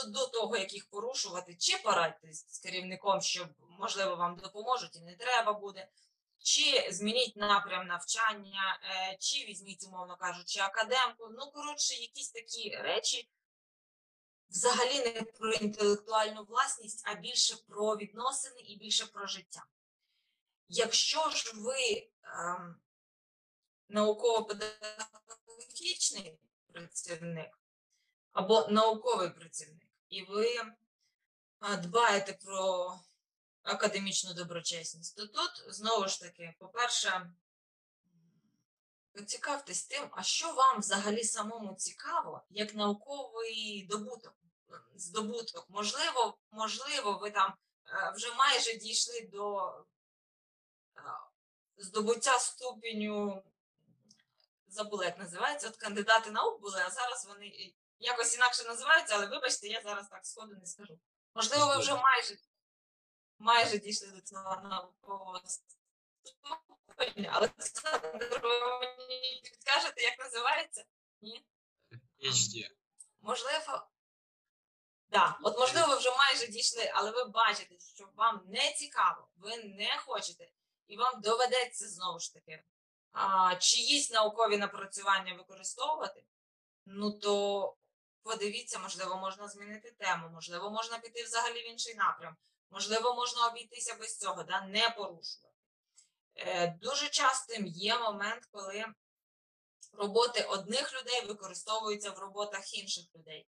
до 0.07 0.27
того, 0.27 0.57
як 0.57 0.73
їх 0.73 0.89
порушувати, 0.89 1.55
чи 1.55 1.77
порадьтесь 1.77 2.45
з 2.49 2.59
керівником, 2.59 3.21
щоб, 3.21 3.47
можливо, 3.79 4.15
вам 4.15 4.35
допоможуть 4.35 4.95
і 4.95 4.99
не 4.99 5.15
треба 5.15 5.53
буде, 5.53 5.89
чи 6.37 6.91
змініть 6.91 7.35
напрям 7.35 7.87
навчання, 7.87 8.79
е, 8.83 9.17
чи 9.19 9.45
візьміть, 9.45 9.87
умовно 9.87 10.17
кажучи, 10.17 10.59
академку. 10.59 11.29
Ну, 11.29 11.51
коротше, 11.51 11.93
якісь 11.93 12.31
такі 12.31 12.75
речі. 12.75 13.29
Взагалі 14.49 14.99
не 14.99 15.21
про 15.21 15.51
інтелектуальну 15.51 16.43
власність, 16.43 17.03
а 17.05 17.15
більше 17.15 17.55
про 17.67 17.97
відносини 17.97 18.61
і 18.61 18.77
більше 18.77 19.05
про 19.05 19.27
життя. 19.27 19.65
Якщо 20.69 21.29
ж 21.29 21.51
ви 21.55 22.09
ем, 22.23 22.81
науково-педагогічний 23.89 26.39
працівник 26.67 27.62
або 28.33 28.67
науковий 28.69 29.29
працівник, 29.29 29.87
і 30.09 30.23
ви 30.23 30.47
дбаєте 31.77 32.33
про 32.33 32.93
академічну 33.63 34.33
доброчесність, 34.33 35.17
то 35.17 35.27
тут 35.27 35.63
знову 35.67 36.07
ж 36.07 36.21
таки, 36.21 36.55
по-перше, 36.59 37.31
поцікавтесь 39.13 39.85
тим, 39.85 40.09
а 40.11 40.23
що 40.23 40.53
вам 40.53 40.79
взагалі 40.79 41.23
самому 41.23 41.73
цікаво, 41.73 42.43
як 42.49 42.75
науковий 42.75 43.87
добуток, 43.89 44.33
здобуток. 44.95 45.65
Можливо, 45.69 46.37
можливо, 46.51 47.17
ви 47.21 47.31
там 47.31 47.53
е, 47.87 48.13
вже 48.15 48.33
майже 48.33 48.77
дійшли 48.77 49.29
до 49.33 49.67
е, 50.97 51.01
здобуття 51.77 52.39
ступеню, 52.39 53.43
забула, 54.67 55.05
як 55.05 55.19
називається, 55.19 55.67
от 55.67 55.77
кандидати 55.77 56.31
наук 56.31 56.61
були, 56.61 56.81
а 56.85 56.89
зараз 56.89 57.25
вони 57.25 57.73
якось 58.03 58.35
інакше 58.35 58.63
називаються, 58.63 59.15
але 59.15 59.25
вибачте, 59.25 59.67
я 59.67 59.81
зараз 59.81 60.07
так 60.07 60.25
сходу 60.25 60.55
не 60.55 60.65
скажу. 60.65 60.99
Можливо, 61.35 61.67
ви 61.67 61.77
вже 61.77 61.95
майже 61.95 62.37
майже 63.39 63.77
дійшли 63.77 64.07
до 64.07 64.21
цього 64.21 64.61
наукового 64.69 65.41
ступеня, 65.45 67.29
але 67.33 67.49
мені 68.97 69.41
підкажете, 69.43 70.01
як 70.01 70.19
називається? 70.19 70.85
Ні? 71.21 71.45
HD. 72.21 72.69
Можливо, 73.21 73.87
да, 75.09 75.37
от 75.43 75.59
можливо, 75.59 75.87
ви 75.87 75.95
вже 75.95 76.11
майже 76.17 76.47
дійшли, 76.47 76.91
але 76.93 77.11
ви 77.11 77.23
бачите, 77.23 77.79
що 77.79 78.09
вам 78.15 78.41
не 78.47 78.73
цікаво, 78.73 79.27
ви 79.35 79.57
не 79.63 79.97
хочете, 79.97 80.49
і 80.87 80.97
вам 80.97 81.21
доведеться 81.21 81.89
знову 81.89 82.19
ж 82.19 82.33
таки 82.33 82.63
а, 83.11 83.55
чиїсь 83.55 84.11
наукові 84.11 84.57
напрацювання 84.57 85.33
використовувати, 85.33 86.25
ну 86.85 87.11
то 87.11 87.75
подивіться, 88.23 88.79
можливо, 88.79 89.17
можна 89.17 89.47
змінити 89.47 89.91
тему, 89.91 90.29
можливо, 90.33 90.71
можна 90.71 90.99
піти 90.99 91.23
взагалі 91.23 91.61
в 91.61 91.69
інший 91.69 91.95
напрям, 91.95 92.35
можливо, 92.69 93.15
можна 93.15 93.47
обійтися 93.47 93.95
без 93.95 94.17
цього, 94.17 94.43
да, 94.43 94.61
не 94.61 94.89
порушувати. 94.89 95.57
Е, 96.35 96.77
Дуже 96.81 97.09
частим 97.09 97.65
є 97.65 97.99
момент, 97.99 98.47
коли 98.51 98.85
роботи 99.93 100.43
одних 100.43 100.93
людей 100.93 101.25
використовуються 101.25 102.11
в 102.11 102.19
роботах 102.19 102.73
інших 102.73 103.05
людей. 103.15 103.47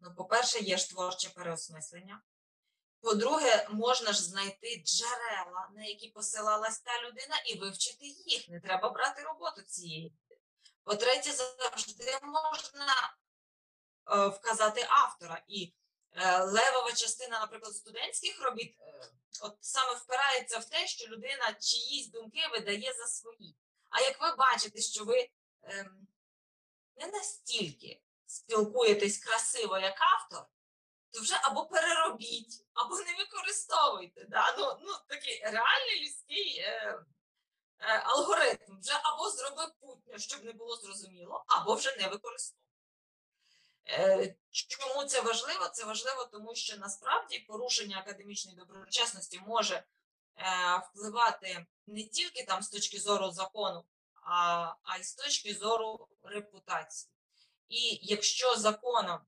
Ну, 0.00 0.14
по-перше, 0.14 0.58
є 0.58 0.76
ж 0.76 0.90
творче 0.90 1.30
переосмислення. 1.30 2.22
По-друге, 3.00 3.68
можна 3.70 4.12
ж 4.12 4.22
знайти 4.22 4.82
джерела, 4.84 5.68
на 5.74 5.84
які 5.84 6.08
посилалась 6.08 6.80
та 6.80 7.02
людина, 7.02 7.36
і 7.46 7.58
вивчити 7.58 8.06
їх. 8.06 8.48
Не 8.48 8.60
треба 8.60 8.90
брати 8.90 9.22
роботу 9.22 9.62
цієї 9.62 10.12
по-третє, 10.84 11.32
завжди 11.32 12.18
можна 12.22 13.16
е, 14.12 14.26
вказати 14.26 14.86
автора. 14.90 15.42
І 15.48 15.74
е, 16.12 16.38
левова 16.38 16.92
частина, 16.92 17.40
наприклад, 17.40 17.74
студентських 17.74 18.42
робіт, 18.42 18.76
е, 18.80 19.10
от 19.42 19.56
саме 19.60 19.94
впирається 19.94 20.58
в 20.58 20.64
те, 20.64 20.86
що 20.86 21.06
людина 21.06 21.54
чиїсь 21.60 22.10
думки 22.10 22.40
видає 22.52 22.92
за 22.92 23.06
свої. 23.06 23.56
А 23.90 24.00
як 24.00 24.20
ви 24.20 24.34
бачите, 24.36 24.80
що 24.80 25.04
ви 25.04 25.28
е, 25.64 25.90
не 26.96 27.06
настільки 27.06 28.02
спілкуєтесь 28.26 29.18
красиво, 29.18 29.78
як 29.78 29.96
автор, 30.00 30.46
то 31.10 31.20
вже 31.20 31.40
або 31.42 31.66
переробіть, 31.66 32.66
або 32.72 32.96
не 32.96 33.14
використовуйте. 33.14 34.24
Да? 34.28 34.56
Ну, 34.58 34.78
ну, 34.82 34.92
Такий 35.08 35.40
реальний 35.42 36.04
людський 36.04 36.58
Е, 36.58 36.98
алгоритм 38.04 38.80
вже 38.80 39.00
або 39.02 39.30
зробив 39.30 39.68
путньо, 39.80 40.18
щоб 40.18 40.44
не 40.44 40.52
було 40.52 40.76
зрозуміло, 40.76 41.44
або 41.46 41.74
вже 41.74 41.96
не 41.96 42.08
використовував. 42.08 42.64
Е, 43.88 44.34
чому 44.50 45.04
це 45.04 45.20
важливо? 45.20 45.68
Це 45.68 45.84
важливо, 45.84 46.24
тому 46.24 46.54
що 46.54 46.76
насправді 46.76 47.38
порушення 47.38 47.98
академічної 47.98 48.56
доброчесності 48.56 49.40
може 49.46 49.74
е, 49.74 49.84
впливати 50.78 51.66
не 51.86 52.04
тільки 52.04 52.44
там 52.44 52.62
з 52.62 52.68
точки 52.68 53.00
зору 53.00 53.30
закону, 53.30 53.84
а, 54.22 54.72
а 54.82 54.96
й 54.96 55.04
з 55.04 55.14
точки 55.14 55.54
зору 55.54 56.08
репутації. 56.22 57.12
І 57.68 57.98
якщо 58.02 58.56
законом 58.56 59.18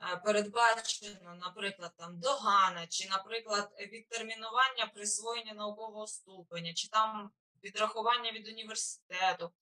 е, 0.00 0.16
передбачено, 0.16 1.34
наприклад, 1.34 1.92
там 1.96 2.20
догана, 2.20 2.86
чи, 2.86 3.08
наприклад, 3.08 3.72
відтермінування 3.78 4.86
присвоєння 4.94 5.54
наукового 5.54 6.06
ступеня, 6.06 6.74
чи 6.74 6.88
там 6.88 7.30
відрахування 7.64 8.32
від 8.32 8.48
університету, 8.48 9.52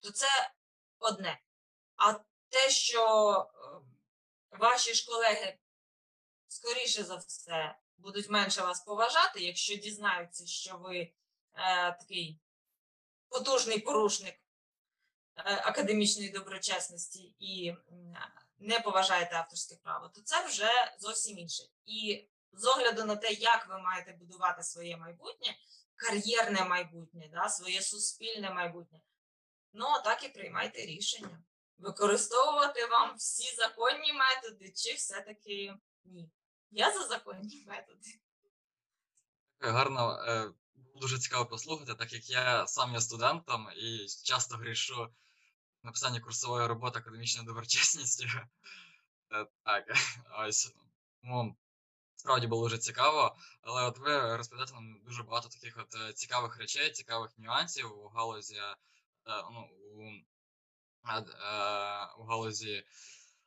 то 0.00 0.10
це 0.10 0.50
одне. 0.98 1.40
А 1.96 2.12
те, 2.48 2.70
що 2.70 3.30
е, 3.30 4.58
ваші 4.58 4.94
ж 4.94 5.06
колеги, 5.06 5.58
скоріше 6.48 7.04
за 7.04 7.16
все, 7.16 7.78
будуть 7.96 8.30
менше 8.30 8.62
вас 8.62 8.80
поважати, 8.80 9.40
якщо 9.40 9.76
дізнаються, 9.76 10.46
що 10.46 10.78
ви 10.78 10.98
е, 10.98 11.12
такий 11.92 12.40
потужний 13.28 13.78
порушник 13.78 14.34
е, 14.34 14.42
академічної 15.64 16.30
доброчесності 16.30 17.34
і 17.38 17.74
не 18.58 18.80
поважаєте 18.80 19.36
авторське 19.36 19.76
право, 19.76 20.08
то 20.08 20.20
це 20.20 20.46
вже 20.46 20.70
зовсім 20.98 21.38
інше. 21.38 21.62
І 21.84 22.28
з 22.52 22.66
огляду 22.66 23.04
на 23.04 23.16
те, 23.16 23.32
як 23.32 23.68
ви 23.68 23.78
маєте 23.78 24.12
будувати 24.12 24.62
своє 24.62 24.96
майбутнє, 24.96 25.56
кар'єрне 25.96 26.64
майбутнє, 26.64 27.28
да, 27.32 27.48
своє 27.48 27.82
суспільне 27.82 28.50
майбутнє, 28.50 29.00
ну 29.72 29.86
так 30.04 30.24
і 30.24 30.28
приймайте 30.28 30.86
рішення. 30.86 31.42
Використовувати 31.78 32.86
вам 32.86 33.16
всі 33.16 33.56
законні 33.56 34.12
методи, 34.12 34.72
чи 34.76 34.94
все-таки 34.94 35.74
ні. 36.04 36.30
Я 36.70 36.92
за 36.92 37.06
законні 37.06 37.64
методи. 37.68 38.08
Е, 39.60 39.70
Гарно, 39.70 40.24
е, 40.28 40.52
дуже 40.94 41.18
цікаво 41.18 41.46
послухати, 41.46 41.94
так 41.94 42.12
як 42.12 42.30
я 42.30 42.66
сам 42.66 42.94
є 42.94 43.00
студентом 43.00 43.68
і 43.76 44.06
часто 44.24 44.56
грішу 44.56 45.04
в 45.82 45.86
написанні 45.86 46.20
курсової 46.20 46.66
роботи 46.66 46.98
академічною 46.98 47.46
доброчесністю. 47.46 48.28
Е, 49.32 49.46
Так, 49.64 49.84
ось. 50.38 50.74
Тому 51.22 51.56
справді 52.16 52.46
було 52.46 52.62
дуже 52.62 52.78
цікаво, 52.78 53.36
але 53.62 53.82
от 53.82 53.98
ви 53.98 54.36
розповідаєте 54.36 54.74
нам 54.74 55.00
дуже 55.04 55.22
багато 55.22 55.48
таких 55.48 55.78
от 55.78 55.94
е, 55.94 56.12
цікавих 56.12 56.58
речей, 56.58 56.90
цікавих 56.90 57.38
нюансів 57.38 57.98
у 58.04 58.08
галузі, 58.08 58.56
е, 58.56 58.76
ну, 59.52 59.68
у, 59.94 60.02
е, 61.08 61.24
у 62.18 62.24
галузі 62.24 62.84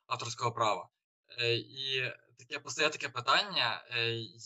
авторського 0.06 0.52
права. 0.52 0.88
І 1.48 2.02
таке 2.38 2.58
постає 2.58 2.90
таке 2.90 3.08
питання, 3.08 3.84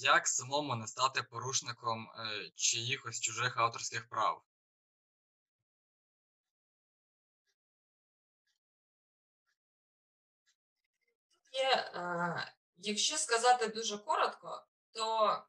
як 0.01 0.29
самому 0.29 0.77
не 0.77 0.87
стати 0.87 1.23
порушником 1.23 2.09
чиїхось 2.55 3.21
чужих 3.21 3.57
авторських 3.57 4.09
прав? 4.09 4.43
Є, 11.53 11.91
якщо 12.85 13.19
сказати 13.19 13.69
дуже 13.69 13.99
коротко, 13.99 14.67
то 14.93 15.43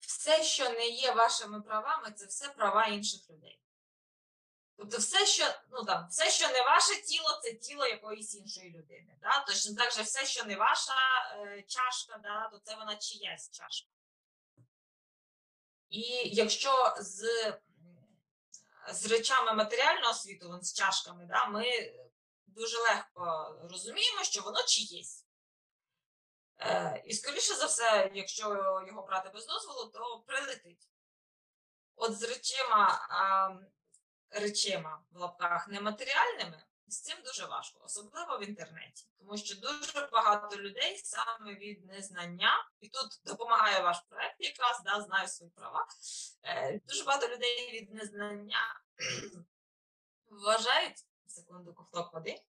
все, 0.00 0.44
що 0.44 0.70
не 0.70 0.88
є 0.88 1.12
вашими 1.12 1.60
правами, 1.60 2.12
це 2.12 2.26
все 2.26 2.48
права 2.48 2.86
інших 2.86 3.30
людей. 3.30 3.62
Тобто, 4.76 4.98
все, 4.98 5.26
що 5.26 5.44
ну 5.70 5.84
там, 5.84 6.08
все, 6.10 6.30
що 6.30 6.48
не 6.48 6.62
ваше 6.62 7.02
тіло, 7.02 7.40
це 7.42 7.54
тіло 7.54 7.86
якоїсь 7.86 8.34
іншої 8.34 8.70
людини. 8.70 9.18
Да? 9.22 9.44
Точно 9.44 9.74
так 9.74 9.92
же 9.92 10.02
все, 10.02 10.26
що 10.26 10.44
не 10.44 10.56
ваша 10.56 10.92
е, 11.32 11.62
чашка, 11.62 12.18
да, 12.22 12.48
то 12.52 12.58
це 12.58 12.76
вона 12.76 12.96
чиясь 12.96 13.50
чашка. 13.50 13.88
І 15.88 16.00
якщо 16.24 16.94
з, 16.98 17.24
з 18.90 19.06
речами 19.06 19.52
матеріального 19.52 20.14
світу, 20.14 20.58
з 20.62 20.74
чашками, 20.74 21.26
да, 21.26 21.46
ми 21.46 21.64
дуже 22.48 22.78
легко 22.78 23.54
розуміємо, 23.70 24.24
що 24.24 24.42
воно 24.42 24.62
чиєсь. 24.62 25.26
Е, 26.60 27.02
і, 27.06 27.14
скоріше 27.14 27.54
за 27.54 27.66
все, 27.66 28.10
якщо 28.14 28.44
його 28.86 29.02
брати 29.02 29.30
без 29.34 29.46
дозволу, 29.46 29.90
то 29.90 30.24
прилетить. 30.26 30.88
От 31.96 32.18
з 32.18 32.22
речима, 32.22 33.08
речима 34.30 35.02
в 35.10 35.16
лапках 35.16 35.68
нематеріальними, 35.68 36.64
з 36.86 37.00
цим 37.00 37.16
дуже 37.24 37.46
важко, 37.46 37.80
особливо 37.84 38.38
в 38.38 38.44
інтернеті, 38.48 39.06
тому 39.18 39.36
що 39.36 39.60
дуже 39.60 40.08
багато 40.12 40.56
людей 40.56 40.98
саме 40.98 41.54
від 41.54 41.86
незнання, 41.86 42.70
і 42.80 42.88
тут 42.88 43.20
допомагає 43.24 43.80
ваш 43.80 44.00
проект, 44.08 44.36
якраз 44.38 44.82
да, 44.84 45.00
знаю 45.00 45.28
свої 45.28 45.52
права. 45.52 45.86
Е, 46.42 46.80
дуже 46.88 47.04
багато 47.04 47.28
людей 47.28 47.72
від 47.72 47.94
незнання 47.94 48.80
вважають 50.26 51.06
секунду 51.38 51.74
ковток 51.74 52.12
води. 52.14 52.42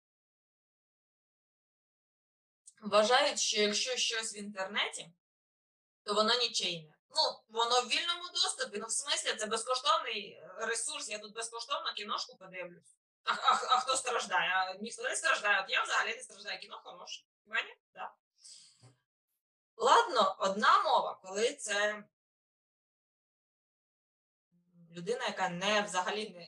Вважають, 2.81 3.39
що 3.39 3.61
якщо 3.61 3.95
щось 3.95 4.35
в 4.35 4.37
інтернеті, 4.37 5.13
то 6.03 6.13
воно 6.13 6.33
нічийне. 6.35 6.93
Ну, 7.09 7.39
воно 7.49 7.81
в 7.81 7.87
вільному 7.87 8.23
доступі. 8.33 8.77
Ну, 8.77 8.87
в 8.87 8.91
смислі, 8.91 9.35
це 9.35 9.45
безкоштовний 9.45 10.31
е, 10.31 10.51
ресурс. 10.57 11.09
Я 11.09 11.19
тут 11.19 11.33
безкоштовно 11.33 11.93
кіношку 11.93 12.37
подивлюсь. 12.37 12.95
А, 13.23 13.33
а, 13.33 13.53
а 13.53 13.79
хто 13.79 13.97
страждає? 13.97 14.49
А, 14.49 14.73
ніхто 14.73 15.03
не 15.03 15.15
страждає. 15.15 15.61
От 15.61 15.69
я 15.69 15.83
взагалі 15.83 16.15
не 16.15 16.23
страждаю. 16.23 16.59
Кіно 16.59 16.81
хороше. 16.83 17.23
Понимаєте? 17.43 17.77
Да. 17.93 18.13
Ладно, 19.75 20.35
одна 20.39 20.83
мова, 20.83 21.19
коли 21.23 21.53
це 21.53 22.03
людина, 24.91 25.25
яка 25.25 25.49
не 25.49 25.81
взагалі 25.81 26.29
не 26.29 26.47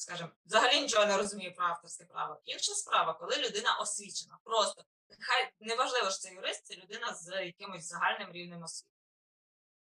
скажімо, 0.00 0.30
взагалі 0.46 0.80
нічого 0.80 1.06
не 1.06 1.16
розуміє 1.16 1.50
про 1.50 1.66
авторське 1.66 2.04
право. 2.04 2.40
Інша 2.44 2.74
справа, 2.74 3.14
коли 3.14 3.36
людина 3.36 3.78
освічена. 3.80 4.38
Просто 4.44 4.84
хай 5.20 5.52
неважливо, 5.60 6.10
що 6.10 6.18
це 6.18 6.30
юрист, 6.30 6.66
це 6.66 6.74
людина 6.74 7.14
з 7.14 7.46
якимось 7.46 7.84
загальним 7.84 8.32
рівнем 8.32 8.62
освіти. 8.62 8.94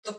То, 0.02 0.12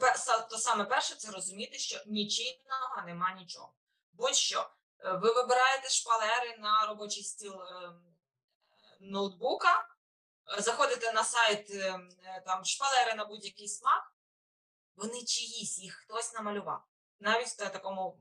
то 0.49 0.57
саме 0.57 0.85
перше 0.85 1.15
це 1.15 1.31
розуміти, 1.31 1.79
що 1.79 2.03
нічийного 2.05 3.01
нема 3.05 3.33
нічого. 3.33 3.73
Будь-що, 4.13 4.69
е, 4.99 5.11
ви 5.11 5.33
вибираєте 5.33 5.89
шпалери 5.89 6.57
на 6.57 6.85
робочий 6.85 7.23
стіл 7.23 7.61
е, 7.61 7.93
ноутбука, 8.99 9.87
е, 10.57 10.61
заходите 10.61 11.11
на 11.11 11.23
сайт 11.23 11.69
е, 11.69 11.99
е, 12.23 12.43
там 12.45 12.65
шпалери 12.65 13.13
на 13.15 13.25
будь-який 13.25 13.67
смак, 13.67 14.13
вони 14.95 15.23
чиїсь, 15.23 15.79
їх 15.79 15.93
хтось 15.93 16.33
намалював. 16.33 16.83
Навіть 17.19 17.47
в 17.47 17.69
такому 17.69 18.19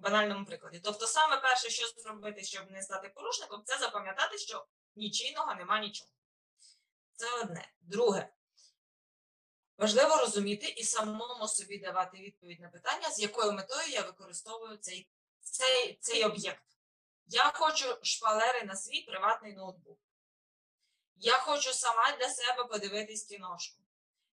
банальному 0.00 0.46
прикладі. 0.46 0.80
Тобто, 0.84 1.06
саме 1.06 1.36
перше, 1.36 1.70
що 1.70 1.86
зробити, 1.86 2.44
щоб 2.44 2.70
не 2.70 2.82
стати 2.82 3.08
порушником, 3.08 3.62
це 3.64 3.78
запам'ятати, 3.78 4.38
що 4.38 4.66
нічийного 4.96 5.54
нема 5.54 5.80
нічого. 5.80 6.10
Це 7.14 7.40
одне. 7.40 7.68
Друге, 7.80 8.28
важливо 9.78 10.16
розуміти 10.16 10.66
і 10.68 10.84
самому 10.84 11.48
собі 11.48 11.78
давати 11.78 12.16
відповідь 12.18 12.60
на 12.60 12.68
питання, 12.68 13.10
з 13.10 13.20
якою 13.20 13.52
метою 13.52 13.88
я 13.88 14.02
використовую 14.02 14.76
цей, 14.76 15.08
цей, 15.40 15.98
цей 16.00 16.24
об'єкт. 16.24 16.62
Я 17.26 17.52
хочу 17.54 17.98
шпалери 18.02 18.64
на 18.64 18.76
свій 18.76 19.02
приватний 19.02 19.54
ноутбук. 19.54 19.98
Я 21.16 21.38
хочу 21.38 21.72
сама 21.72 22.16
для 22.16 22.28
себе 22.28 22.64
подивитись 22.64 23.24
кіношку. 23.24 23.82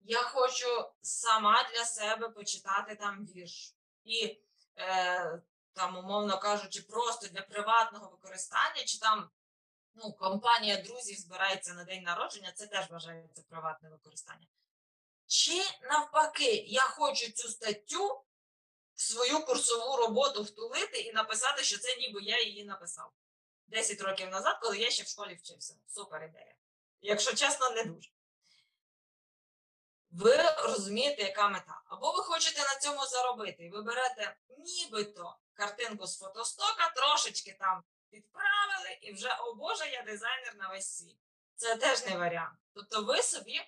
Я 0.01 0.21
хочу 0.21 0.91
сама 1.01 1.69
для 1.73 1.85
себе 1.85 2.29
почитати 2.29 2.95
там 2.95 3.25
вірш. 3.25 3.75
І 4.03 4.41
е, 4.77 5.41
там, 5.73 5.97
умовно 5.97 6.39
кажучи, 6.39 6.81
просто 6.81 7.27
для 7.27 7.41
приватного 7.41 8.09
використання, 8.09 8.83
чи 8.85 8.99
там 8.99 9.29
ну, 9.95 10.13
компанія 10.13 10.81
друзів 10.81 11.17
збирається 11.17 11.73
на 11.73 11.83
день 11.83 12.03
народження, 12.03 12.51
це 12.51 12.67
теж 12.67 12.89
вважається 12.89 13.43
приватне 13.49 13.89
використання. 13.89 14.47
Чи 15.25 15.63
навпаки, 15.81 16.55
я 16.67 16.81
хочу 16.81 17.31
цю 17.31 17.49
статтю 17.49 18.23
в 18.93 19.01
свою 19.01 19.45
курсову 19.45 19.97
роботу 19.97 20.43
втулити 20.43 20.99
і 20.99 21.13
написати, 21.13 21.63
що 21.63 21.77
це 21.79 21.95
ніби 21.95 22.21
я 22.23 22.41
її 22.41 22.65
написав 22.65 23.11
10 23.67 24.01
років 24.01 24.29
назад, 24.29 24.59
коли 24.61 24.77
я 24.77 24.89
ще 24.89 25.03
в 25.03 25.07
школі 25.07 25.35
вчився. 25.35 25.75
Супер 25.87 26.23
ідея. 26.23 26.55
Якщо 27.01 27.33
чесно, 27.33 27.69
не 27.69 27.83
дуже. 27.83 28.09
Ви 30.11 30.37
розумієте, 30.63 31.21
яка 31.21 31.49
мета. 31.49 31.81
Або 31.85 32.11
ви 32.11 32.23
хочете 32.23 32.61
на 32.61 32.75
цьому 32.79 33.05
заробити, 33.05 33.63
і 33.63 33.69
ви 33.69 33.81
берете 33.81 34.35
нібито 34.57 35.37
картинку 35.53 36.07
з 36.07 36.19
фотостока, 36.19 36.93
трошечки 36.95 37.57
там 37.59 37.83
підправили, 38.09 38.97
і 39.01 39.13
вже, 39.13 39.37
о 39.39 39.53
Боже, 39.53 39.89
я 39.89 40.01
дизайнер 40.01 40.55
на 40.55 40.69
весь 40.69 40.97
світ. 40.97 41.17
Це 41.55 41.75
теж 41.75 42.05
не 42.05 42.17
варіант. 42.17 42.59
Тобто 42.73 43.03
ви 43.03 43.21
собі, 43.21 43.61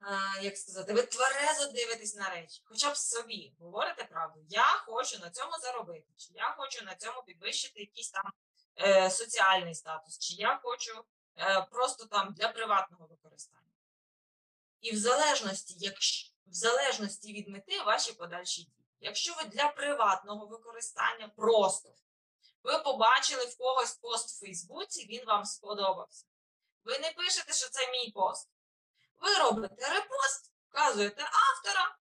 а, 0.00 0.40
як 0.42 0.56
сказати, 0.56 0.92
ви 0.92 1.02
тверезо 1.02 1.72
дивитесь 1.72 2.16
на 2.16 2.30
речі, 2.30 2.62
хоча 2.64 2.90
б 2.90 2.96
собі 2.96 3.54
говорите 3.58 4.04
правду. 4.04 4.40
Я 4.48 4.82
хочу 4.86 5.18
на 5.18 5.30
цьому 5.30 5.52
заробити, 5.62 6.08
чи 6.16 6.32
я 6.34 6.54
хочу 6.58 6.84
на 6.84 6.94
цьому 6.94 7.22
підвищити 7.22 7.80
якийсь 7.80 8.10
там 8.10 8.32
е, 8.78 9.10
соціальний 9.10 9.74
статус, 9.74 10.18
чи 10.18 10.34
я 10.34 10.60
хочу 10.62 11.04
е, 11.38 11.66
просто 11.70 12.06
там 12.06 12.34
для 12.34 12.48
приватного 12.48 13.06
використання. 13.06 13.69
І 14.80 14.92
в 14.92 14.98
залежності, 14.98 15.74
якщо, 15.78 16.32
в 16.46 16.52
залежності 16.52 17.32
від 17.32 17.48
мети 17.48 17.82
ваші 17.82 18.12
подальші 18.12 18.62
дії. 18.62 18.80
Якщо 19.00 19.34
ви 19.34 19.44
для 19.44 19.68
приватного 19.68 20.46
використання 20.46 21.28
просто 21.28 21.94
Ви 22.62 22.78
побачили 22.78 23.44
в 23.44 23.56
когось 23.56 23.92
пост 23.96 24.36
в 24.36 24.40
Фейсбуці, 24.40 25.06
він 25.06 25.24
вам 25.26 25.44
сподобався. 25.44 26.26
Ви 26.84 26.98
не 26.98 27.12
пишете, 27.12 27.52
що 27.52 27.68
це 27.68 27.90
мій 27.90 28.10
пост. 28.10 28.50
Ви 29.20 29.34
робите 29.34 29.88
репост, 29.88 30.52
вказуєте 30.68 31.22
автора, 31.22 31.96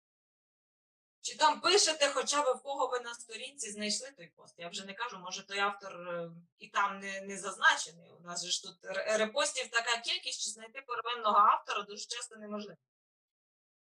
чи 1.28 1.36
там 1.36 1.62
пишете, 1.62 2.10
хоча 2.10 2.42
б 2.42 2.58
в 2.58 2.62
кого 2.62 2.88
ви 2.88 3.00
на 3.00 3.14
сторінці 3.14 3.72
знайшли 3.72 4.12
той 4.12 4.28
пост. 4.28 4.56
Я 4.58 4.70
вже 4.70 4.86
не 4.86 4.94
кажу, 4.94 5.20
може 5.20 5.48
той 5.48 5.60
автор 5.60 5.94
е, 5.94 6.32
і 6.60 6.68
там 6.68 7.00
не, 7.00 7.22
не 7.22 7.38
зазначений. 7.38 8.12
У 8.12 8.20
нас 8.20 8.46
же 8.46 8.52
ж 8.52 8.64
тут 8.64 8.78
репостів 8.94 9.70
така 9.72 9.98
кількість, 9.98 10.42
що 10.42 10.52
знайти 10.52 10.82
первинного 10.82 11.38
автора 11.38 11.82
дуже 11.82 12.06
часто 12.06 12.36
неможливо. 12.36 12.78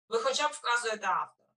Ви 0.08 0.20
хоча 0.20 0.48
б 0.48 0.52
вказуєте 0.52 1.08
автора. 1.08 1.50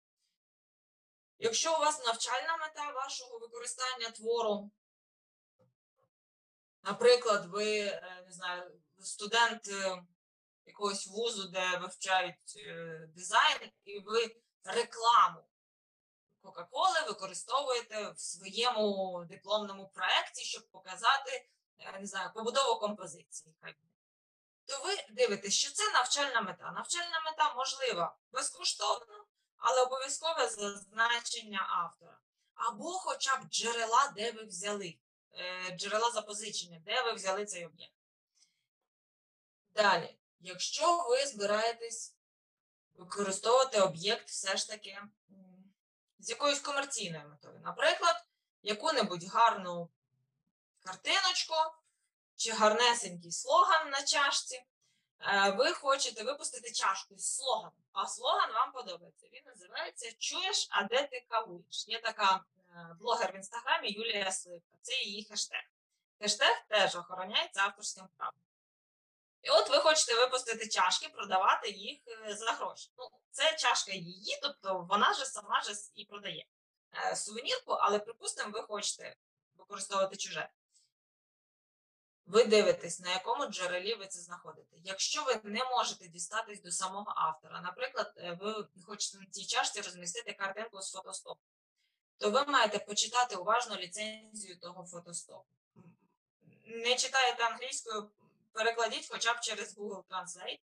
Якщо 1.39 1.73
у 1.73 1.79
вас 1.79 2.05
навчальна 2.05 2.57
мета 2.57 2.91
вашого 2.91 3.39
використання 3.39 4.11
твору, 4.11 4.71
наприклад, 6.83 7.45
ви 7.45 7.79
е, 7.79 8.23
не 8.25 8.31
знаю, 8.31 8.79
студент 8.99 9.67
е, 9.67 10.03
якогось 10.65 11.07
вузу, 11.07 11.47
де 11.47 11.77
вивчають 11.77 12.57
дизайн, 13.15 13.71
і 13.85 13.99
ви 13.99 14.35
рекламу 14.63 15.43
Кока-Коли 16.43 17.01
використовуєте 17.07 18.11
в 18.11 18.19
своєму 18.19 19.25
дипломному 19.29 19.87
проєкті, 19.87 20.43
щоб 20.43 20.67
показати 20.71 21.49
е, 21.79 21.99
не 21.99 22.05
знаю, 22.05 22.31
побудову 22.33 22.79
композиції. 22.79 23.55
То 24.65 24.83
ви 24.83 24.95
дивитесь, 25.09 25.53
що 25.53 25.71
це 25.71 25.91
навчальна 25.91 26.41
мета. 26.41 26.71
Навчальна 26.71 27.21
мета 27.25 27.53
можлива 27.53 28.15
безкоштовно, 28.31 29.25
але 29.57 29.81
обов'язкове 29.81 30.49
зазначення 30.49 31.67
автора. 31.69 32.19
Або 32.53 32.91
хоча 32.91 33.37
б 33.37 33.43
джерела, 33.49 34.13
де 34.15 34.31
ви 34.31 34.43
взяли, 34.43 34.97
е, 35.33 35.71
джерела 35.77 36.11
запозичення, 36.11 36.81
де 36.85 37.03
ви 37.03 37.13
взяли 37.13 37.45
цей 37.45 37.65
об'єкт. 37.65 37.95
Далі, 39.75 40.17
якщо 40.39 41.03
ви 41.03 41.25
збираєтесь 41.25 42.15
використовувати 42.93 43.81
об'єкт 43.81 44.29
все 44.29 44.57
ж 44.57 44.69
таки 44.69 45.01
з 46.23 46.29
якоюсь 46.29 46.59
комерційною 46.59 47.29
метою, 47.29 47.59
наприклад, 47.63 48.15
яку-небудь 48.61 49.23
гарну 49.23 49.89
картиночку 50.85 51.55
чи 52.35 52.51
гарнесенький 52.51 53.31
слоган 53.31 53.89
на 53.89 54.03
чашці, 54.03 54.65
е, 55.19 55.51
ви 55.51 55.73
хочете 55.73 56.23
випустити 56.23 56.71
чашку 56.71 57.17
з 57.17 57.35
слоганом, 57.35 57.83
а 57.91 58.07
слоган 58.07 58.53
вам 58.53 58.71
подобається. 58.71 59.27
Він 59.33 59.41
називається 59.45 60.11
Чуєш, 60.19 60.67
а 60.69 60.83
де 60.83 61.07
ти 61.07 61.25
кавуєш? 61.29 61.87
Є 61.87 62.01
така 62.01 62.43
е, 62.69 62.95
блогер 62.99 63.31
в 63.31 63.35
інстаграмі 63.35 63.91
Юлія 63.91 64.31
Сливка. 64.31 64.77
Це 64.81 64.93
її 64.93 65.23
хештег. 65.23 65.63
Хештег 66.19 66.65
теж 66.67 66.95
охороняється 66.95 67.61
авторським 67.61 68.07
правом. 68.17 68.39
І 69.43 69.49
от 69.49 69.69
ви 69.69 69.79
хочете 69.79 70.15
випустити 70.15 70.67
чашки, 70.67 71.09
продавати 71.09 71.69
їх 71.69 71.99
е, 72.07 72.35
за 72.35 72.51
гроші. 72.51 72.91
Ну, 72.97 73.09
це 73.31 73.55
чашка 73.55 73.91
її, 73.91 74.39
тобто 74.41 74.87
вона 74.89 75.13
же 75.13 75.25
сама 75.25 75.61
же 75.61 75.73
і 75.95 76.05
продає 76.05 76.45
е, 76.93 77.15
сувенірку, 77.15 77.71
але, 77.71 77.99
припустимо, 77.99 78.51
ви 78.51 78.61
хочете 78.61 79.15
використовувати 79.55 80.17
чуже. 80.17 80.49
Ви 82.25 82.43
дивитесь, 82.43 82.99
на 82.99 83.11
якому 83.11 83.45
джерелі 83.45 83.95
ви 83.95 84.07
це 84.07 84.19
знаходите. 84.19 84.77
Якщо 84.83 85.23
ви 85.23 85.41
не 85.43 85.63
можете 85.63 86.07
дістатись 86.07 86.61
до 86.61 86.71
самого 86.71 87.13
автора, 87.15 87.61
наприклад, 87.61 88.13
е, 88.17 88.37
ви 88.41 88.67
хочете 88.85 89.17
на 89.17 89.25
цій 89.25 89.45
чашці 89.45 89.81
розмістити 89.81 90.33
картинку 90.33 90.81
з 90.81 90.91
фотостопу, 90.91 91.41
то 92.17 92.31
ви 92.31 92.45
маєте 92.45 92.79
почитати 92.79 93.35
уважно 93.35 93.75
ліцензію 93.75 94.59
того 94.59 94.85
фотостопу. 94.85 95.45
Не 96.65 96.95
читаєте 96.95 97.43
англійською, 97.43 98.11
перекладіть 98.53 99.07
хоча 99.11 99.33
б 99.33 99.39
через 99.39 99.77
Google 99.77 100.03
Translate. 100.03 100.59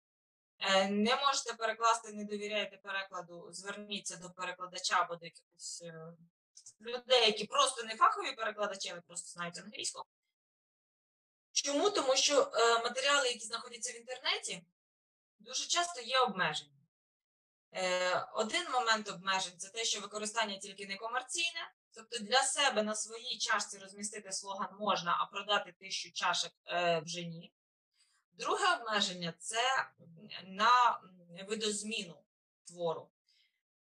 Е, 0.60 0.90
Не 0.90 1.16
можете 1.16 1.54
перекласти, 1.54 2.14
не 2.14 2.24
довіряєте 2.26 2.78
перекладу, 2.78 3.48
зверніться 3.52 4.18
до 4.18 4.30
перекладача 4.30 4.96
або 5.02 5.16
до 5.16 5.26
якихось 5.26 5.82
е, 5.82 6.14
людей, 6.82 7.26
які 7.26 7.46
просто 7.46 7.84
не 7.84 7.96
фахові 7.96 8.32
перекладачі, 8.32 8.90
але 8.90 9.02
просто 9.02 9.30
знають 9.30 9.58
англійську. 9.58 10.04
Чому? 11.52 11.90
Тому 11.90 12.16
що 12.16 12.52
е, 12.54 12.84
матеріали, 12.84 13.28
які 13.28 13.46
знаходяться 13.46 13.94
в 13.94 13.96
інтернеті, 13.96 14.64
дуже 15.40 15.68
часто 15.68 16.02
є 16.02 16.20
обмежені. 16.20 16.72
Один 18.34 18.72
момент 18.72 19.10
обмежень 19.10 19.58
це 19.58 19.70
те, 19.70 19.84
що 19.84 20.02
використання 20.02 20.58
тільки 20.58 20.88
не 20.88 20.96
комерційне, 20.96 21.72
тобто 21.92 22.20
для 22.20 22.44
себе 22.44 22.84
на 22.84 22.96
своїй 22.96 23.38
чашці 23.38 23.78
розмістити 23.78 24.32
слоган 24.32 24.70
можна, 24.80 25.18
а 25.20 25.26
продати 25.26 25.72
тисячу 25.72 26.14
чашок 26.14 26.52
е, 26.68 27.00
вже 27.06 27.24
ні. 27.24 27.54
Друге 28.40 28.76
обмеження 28.76 29.34
це 29.40 29.92
на 30.44 31.02
видозміну 31.48 32.24
твору. 32.68 33.10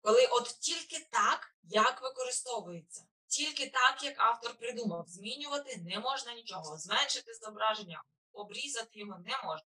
Коли 0.01 0.27
от 0.27 0.45
тільки 0.59 1.07
так, 1.11 1.55
як 1.63 2.01
використовується, 2.01 3.05
тільки 3.27 3.69
так, 3.69 4.03
як 4.03 4.19
автор 4.19 4.57
придумав, 4.57 5.07
змінювати 5.07 5.77
не 5.77 5.99
можна 5.99 6.33
нічого, 6.33 6.77
зменшити 6.77 7.33
зображення, 7.33 8.03
обрізати 8.33 8.99
його 8.99 9.19
не 9.19 9.37
можна. 9.43 9.67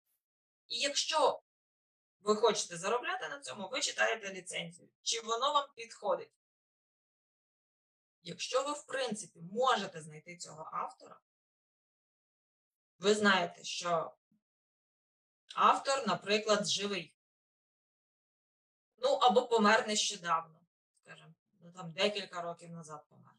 І 0.68 0.80
якщо 0.80 1.42
ви 2.20 2.36
хочете 2.36 2.78
заробляти 2.78 3.30
на 3.30 3.40
цьому, 3.40 3.70
ви 3.70 3.82
читаєте 3.82 4.34
ліцензію, 4.34 4.90
чи 5.02 5.22
воно 5.22 5.54
вам 5.54 5.68
підходить. 5.76 6.32
Якщо 8.24 8.64
ви, 8.64 8.72
в 8.72 8.86
принципі, 8.86 9.40
можете 9.52 10.02
знайти 10.02 10.38
цього 10.38 10.70
автора, 10.74 11.20
ви 13.00 13.16
знаєте, 13.16 13.64
що 13.64 14.14
автор, 15.56 16.08
наприклад, 16.08 16.68
живий. 16.68 17.16
Ну, 18.98 19.10
або 19.10 19.48
помер 19.48 19.88
нещодавно, 19.88 20.60
скажімо, 21.04 21.34
ну 21.62 21.72
там 21.72 21.92
декілька 21.92 22.42
років 22.42 22.70
назад 22.70 23.06
помер. 23.10 23.34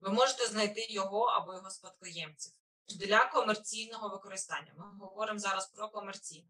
Ви 0.00 0.10
можете 0.10 0.46
знайти 0.46 0.86
його 0.90 1.24
або 1.24 1.54
його 1.54 1.70
спадкоємців 1.70 2.52
для 2.88 3.24
комерційного 3.24 4.08
використання. 4.08 4.72
Ми 4.76 5.06
говоримо 5.06 5.38
зараз 5.38 5.70
про 5.70 5.88
комерційне. 5.88 6.48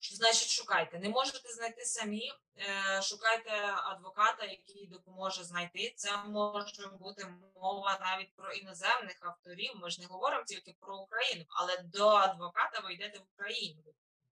Що 0.00 0.16
значить 0.16 0.48
шукайте? 0.48 0.98
Не 0.98 1.08
можете 1.08 1.48
знайти 1.48 1.84
самі, 1.84 2.32
е, 2.58 3.02
шукайте 3.02 3.50
адвоката, 3.84 4.44
який 4.44 4.86
допоможе 4.86 5.44
знайти. 5.44 5.94
Це 5.96 6.16
може 6.16 6.86
бути 6.86 7.34
мова 7.54 7.98
навіть 8.00 8.34
про 8.36 8.52
іноземних 8.52 9.16
авторів. 9.20 9.72
Ми 9.76 9.90
ж 9.90 10.00
не 10.00 10.06
говоримо 10.06 10.44
тільки 10.44 10.76
про 10.80 10.96
Україну, 10.96 11.44
але 11.48 11.78
до 11.82 12.08
адвоката 12.08 12.80
ви 12.80 12.92
йдете 12.94 13.18
в 13.18 13.26
Україну. 13.34 13.82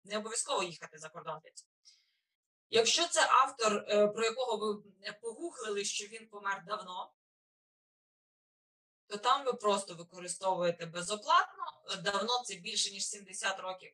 Не 0.04 0.18
обов'язково 0.18 0.62
їхати 0.62 0.98
за 0.98 1.08
кордон. 1.08 1.40
Якщо 2.70 3.08
це 3.08 3.28
автор, 3.30 3.84
е, 3.88 4.08
про 4.08 4.24
якого 4.24 4.56
ви 4.56 5.12
погуглили, 5.22 5.84
що 5.84 6.06
він 6.06 6.28
помер 6.28 6.64
давно, 6.66 7.12
то 9.06 9.16
там 9.16 9.44
ви 9.44 9.52
просто 9.52 9.94
використовуєте 9.94 10.86
безоплатно. 10.86 11.64
Давно 12.02 12.42
це 12.44 12.54
більше 12.54 12.90
ніж 12.90 13.06
70 13.06 13.60
років 13.60 13.92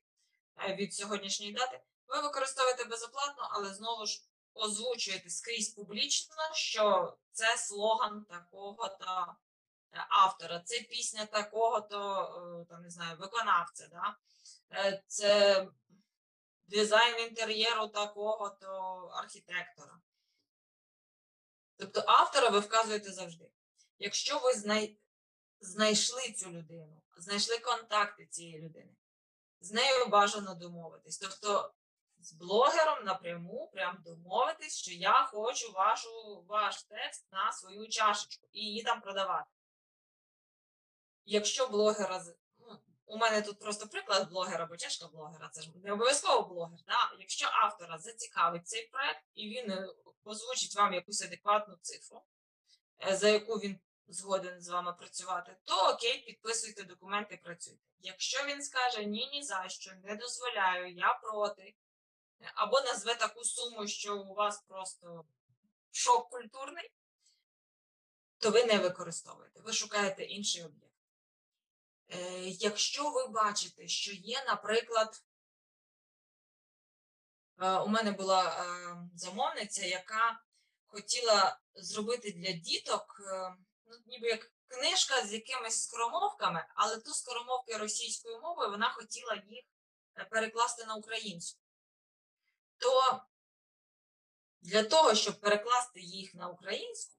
від 0.68 0.94
сьогоднішньої 0.94 1.52
дати. 1.52 1.80
Ви 2.06 2.20
використовуєте 2.20 2.84
безоплатно, 2.84 3.48
але 3.52 3.74
знову 3.74 4.06
ж 4.06 4.22
озвучуєте 4.54 5.30
скрізь 5.30 5.68
публічно, 5.68 6.36
що 6.52 7.16
це 7.32 7.56
слоган 7.56 8.24
такого-то 8.24 9.36
е, 9.92 10.06
автора, 10.08 10.60
це 10.60 10.80
пісня 10.80 11.26
такого-то 11.26 12.22
е, 12.62 12.66
там, 12.68 12.82
не 12.82 12.90
знаю, 12.90 13.16
виконавця. 13.16 13.88
Да? 13.88 14.16
Е, 14.72 15.02
Це 15.06 15.68
дизайн 16.66 17.28
інтер'єру 17.28 17.88
такого-то 17.88 18.66
архітектора. 19.12 20.00
Тобто 21.76 22.04
автора 22.06 22.48
ви 22.48 22.58
вказуєте 22.58 23.12
завжди. 23.12 23.50
Якщо 23.98 24.38
ви 24.38 24.52
знай... 24.52 24.98
знайшли 25.60 26.32
цю 26.32 26.50
людину, 26.50 27.02
знайшли 27.16 27.58
контакти 27.58 28.26
цієї 28.26 28.62
людини, 28.62 28.96
з 29.60 29.72
нею 29.72 30.06
бажано 30.06 30.54
домовитись. 30.54 31.18
Тобто 31.18 31.74
з 32.18 32.32
блогером 32.32 33.04
напряму 33.04 33.70
прям 33.72 34.02
домовитись, 34.04 34.76
що 34.76 34.92
я 34.92 35.28
хочу 35.32 35.72
вашу, 35.72 36.44
ваш 36.48 36.82
текст 36.82 37.32
на 37.32 37.52
свою 37.52 37.88
чашечку 37.88 38.48
і 38.52 38.60
її 38.60 38.82
там 38.82 39.00
продавати. 39.00 39.50
Якщо 41.24 41.66
блогера 41.66 42.24
ну, 42.58 42.80
у 43.06 43.16
мене 43.16 43.42
тут 43.42 43.58
просто 43.58 43.86
приклад 43.86 44.28
блогера, 44.28 44.64
або 44.64 44.76
чашка 44.76 45.08
блогера, 45.08 45.48
це 45.48 45.62
ж 45.62 45.70
не 45.84 45.92
обов'язково 45.92 46.48
блогер. 46.48 46.78
Да? 46.86 47.12
Якщо 47.18 47.48
автора 47.52 47.98
зацікавить 47.98 48.68
цей 48.68 48.88
проект 48.88 49.24
і 49.34 49.48
він 49.48 49.70
е, 49.70 49.88
озвучить 50.24 50.76
вам 50.76 50.94
якусь 50.94 51.22
адекватну 51.22 51.76
цифру, 51.82 52.22
е, 53.08 53.16
за 53.16 53.28
яку 53.28 53.54
він 53.54 53.80
згоден 54.08 54.60
з 54.60 54.68
вами 54.68 54.92
працювати, 54.92 55.56
то 55.64 55.88
окей, 55.88 56.24
підписуйте 56.26 56.82
документи, 56.82 57.40
працюйте. 57.44 57.82
Якщо 57.98 58.44
він 58.44 58.62
скаже 58.62 59.04
ні, 59.04 59.26
ні 59.26 59.42
за 59.42 59.68
що, 59.68 59.92
не 60.04 60.16
дозволяю, 60.16 60.94
я 60.94 61.14
проти, 61.22 61.74
або 62.54 62.80
назве 62.80 63.14
таку 63.14 63.44
суму, 63.44 63.86
що 63.86 64.18
у 64.18 64.34
вас 64.34 64.62
просто 64.62 65.24
шок 65.90 66.30
культурний, 66.30 66.90
Тобто 68.38 68.60
ви 68.60 68.66
не 68.66 68.78
використовуєте, 68.78 69.60
ви 69.60 69.72
шукаєте 69.72 70.22
інший 70.22 70.64
об'єкт. 70.64 70.94
Е, 72.08 72.48
Якщо 72.48 73.10
ви 73.10 73.28
бачите, 73.28 73.88
що 73.88 74.12
є, 74.12 74.44
наприклад, 74.46 75.22
е, 77.60 77.78
у 77.78 77.88
мене 77.88 78.12
була 78.12 78.44
е, 78.44 78.96
замовниця, 79.14 79.86
яка 79.86 80.40
хотіла 80.86 81.60
зробити 81.74 82.32
для 82.32 82.52
діток, 82.52 83.20
ну, 83.86 83.96
ніби 84.06 84.28
як 84.28 84.50
книжка 84.68 85.26
з 85.26 85.32
якимись 85.32 85.82
скоромовками, 85.82 86.66
але 86.74 86.96
ту 86.96 87.10
скоромовки 87.10 87.76
російською 87.76 88.40
мовою 88.40 88.70
вона 88.70 88.90
хотіла 88.90 89.42
їх 89.48 89.64
е, 90.18 90.24
перекласти 90.24 90.84
на 90.84 90.94
українську. 90.94 91.60
То 92.78 93.20
для 94.60 94.82
того, 94.82 95.14
щоб 95.14 95.40
перекласти 95.40 96.00
їх 96.00 96.34
на 96.34 96.48
українську 96.48 97.16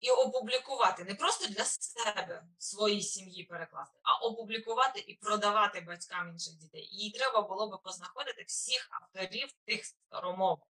і 0.00 0.10
опублікувати, 0.10 1.04
не 1.04 1.14
просто 1.14 1.46
для 1.46 1.64
себе, 1.64 2.44
своїй 2.58 3.02
сім'ї 3.02 3.44
перекласти, 3.44 4.00
а 4.02 4.16
опублікувати 4.16 5.00
і 5.00 5.14
продавати 5.14 5.80
батькам 5.80 6.28
інших 6.28 6.54
дітей. 6.54 6.88
Їй 6.92 7.10
треба 7.10 7.42
було 7.42 7.70
би 7.70 7.78
познаходити 7.78 8.44
всіх 8.46 8.88
авторів 8.90 9.52
тих 9.64 9.86
скоромовок. 9.86 10.68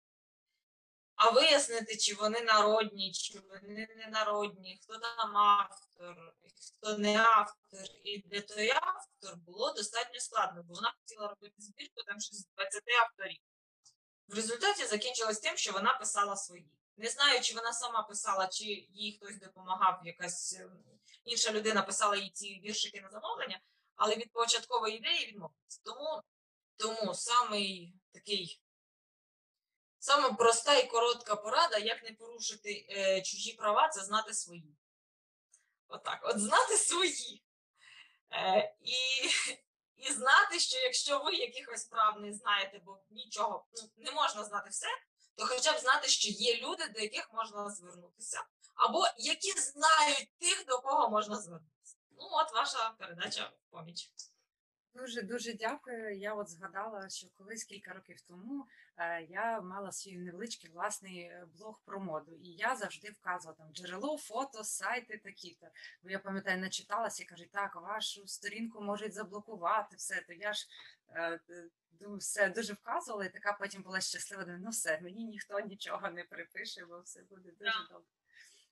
А 1.16 1.30
вияснити, 1.30 1.96
чи 1.96 2.14
вони 2.14 2.40
народні, 2.40 3.12
чи 3.12 3.38
вони 3.38 3.88
не 3.96 4.06
народні, 4.06 4.80
хто 4.82 4.98
там 4.98 5.36
автор, 5.36 6.34
хто 6.72 6.98
не 6.98 7.18
автор. 7.18 7.84
І 8.04 8.18
для 8.18 8.40
той 8.40 8.70
автор 8.70 9.36
було 9.36 9.72
достатньо 9.72 10.20
складно, 10.20 10.62
бо 10.62 10.74
вона 10.74 10.94
хотіла 11.00 11.28
робити 11.28 11.54
збірку 11.58 12.02
там 12.06 12.20
щось 12.20 12.38
з 12.38 12.48
20 12.56 12.82
авторів. 13.02 13.40
В 14.28 14.34
результаті 14.34 14.86
закінчилось 14.86 15.38
тим, 15.38 15.56
що 15.56 15.72
вона 15.72 15.98
писала 15.98 16.36
свої. 16.36 16.70
Не 16.96 17.08
знаю, 17.08 17.40
чи 17.40 17.54
вона 17.54 17.72
сама 17.72 18.02
писала, 18.02 18.46
чи 18.46 18.64
їй 18.90 19.18
хтось 19.18 19.38
допомагав, 19.38 20.00
якась 20.04 20.54
е, 20.60 20.70
інша 21.24 21.52
людина 21.52 21.82
писала 21.82 22.16
їй 22.16 22.30
ці 22.30 22.60
віршики 22.64 23.00
на 23.00 23.10
замовлення, 23.10 23.60
але 23.96 24.16
від 24.16 24.32
початкової 24.32 24.96
ідеї 24.96 25.26
відмовилась. 25.26 25.78
Тому, 25.84 26.22
тому 26.76 27.14
самий 27.14 27.94
такий, 28.12 28.60
саме 30.06 30.32
проста 30.32 30.78
і 30.78 30.86
коротка 30.86 31.36
порада, 31.36 31.78
як 31.78 32.02
не 32.02 32.12
порушити 32.12 32.86
е, 32.90 33.22
чужі 33.22 33.52
права, 33.52 33.88
це 33.88 34.04
знати 34.04 34.34
свої. 34.34 34.76
Отак, 35.88 36.20
от 36.22 36.38
знати 36.38 36.76
свої. 36.76 37.44
Е, 38.32 38.74
і, 38.80 38.94
і 40.08 40.12
знати, 40.12 40.60
що 40.60 40.78
якщо 40.78 41.18
ви 41.18 41.34
якихось 41.34 41.84
прав 41.84 42.20
не 42.20 42.32
знаєте, 42.32 42.80
бо 42.84 42.98
нічого 43.10 43.66
ну, 43.72 43.90
не 43.96 44.12
можна 44.12 44.44
знати 44.44 44.70
все, 44.70 44.86
то 45.34 45.46
хоча 45.46 45.72
б 45.72 45.78
знати, 45.78 46.08
що 46.08 46.28
є 46.28 46.56
люди, 46.56 46.88
до 46.88 47.00
яких 47.00 47.32
можна 47.32 47.70
звернутися, 47.70 48.44
або 48.74 49.06
які 49.18 49.60
знають 49.60 50.30
тих, 50.38 50.66
до 50.66 50.78
кого 50.78 51.10
можна 51.10 51.36
звернутися. 51.36 51.96
Ну, 52.10 52.28
от 52.30 52.52
ваша 52.52 52.94
передача 52.98 53.52
поміч. 53.70 54.10
Дуже 54.94 55.22
дуже 55.22 55.52
дякую. 55.54 56.18
Я 56.18 56.34
от 56.34 56.48
згадала, 56.48 57.08
що 57.08 57.26
колись 57.38 57.64
кілька 57.64 57.92
років 57.92 58.20
тому 58.20 58.66
я 59.28 59.60
мала 59.60 59.92
свій 59.92 60.16
невеличкий 60.16 60.70
власний 60.70 61.20
е, 61.20 61.46
блог 61.58 61.80
про 61.84 62.00
моду, 62.00 62.32
і 62.42 62.48
я 62.48 62.76
завжди 62.76 63.10
вказувала 63.10 63.56
там 63.58 63.72
джерело, 63.72 64.18
фото, 64.18 64.64
сайти 64.64 65.20
такі-то. 65.24 65.66
Бо 66.02 66.10
я 66.10 66.18
пам'ятаю, 66.18 66.58
начиталася 66.58 67.22
і 67.22 67.26
кажуть, 67.26 67.50
так, 67.50 67.76
вашу 67.76 68.26
сторінку 68.26 68.82
можуть 68.82 69.14
заблокувати, 69.14 69.96
все. 69.96 70.24
То 70.26 70.32
я 70.32 70.52
ж 70.52 70.66
е, 71.08 71.40
е, 71.50 71.68
все 72.18 72.48
дуже 72.48 72.72
вказувала, 72.72 73.24
і 73.24 73.32
така 73.32 73.52
потім 73.52 73.82
була 73.82 74.00
щаслива. 74.00 74.44
Ну 74.46 74.70
все, 74.70 75.00
мені 75.00 75.24
ніхто 75.24 75.60
нічого 75.60 76.10
не 76.10 76.24
припише, 76.24 76.84
бо 76.86 77.00
все 77.00 77.22
буде 77.22 77.50
дуже 77.50 77.86
добре. 77.90 78.15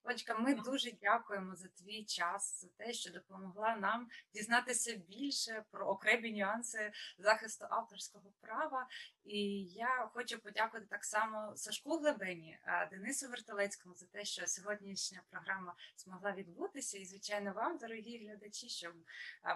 Олечка, 0.07 0.39
ми 0.39 0.55
дуже 0.55 0.93
дякуємо 0.93 1.57
за 1.57 1.69
твій 1.69 2.05
час, 2.05 2.61
за 2.61 2.69
те, 2.69 2.93
що 2.93 3.13
допомогла 3.13 3.77
нам 3.77 4.09
дізнатися 4.35 4.97
більше 4.97 5.65
про 5.71 5.87
окремі 5.87 6.33
нюанси 6.33 6.93
захисту 7.19 7.67
авторського 7.71 8.33
права. 8.41 8.89
І 9.25 9.65
я 9.65 10.11
хочу 10.15 10.39
подякувати 10.39 10.87
так 10.91 11.05
само 11.05 11.57
Сашку 11.57 11.99
Глебені, 11.99 12.59
Денису 12.91 13.29
Вертолецькому 13.29 13.95
за 13.95 14.07
те, 14.07 14.25
що 14.25 14.47
сьогоднішня 14.47 15.23
програма 15.31 15.75
змогла 15.97 16.33
відбутися. 16.33 16.99
І, 16.99 17.05
звичайно, 17.05 17.53
вам, 17.53 17.79
дорогі 17.79 18.27
глядачі, 18.27 18.69
що 18.69 18.93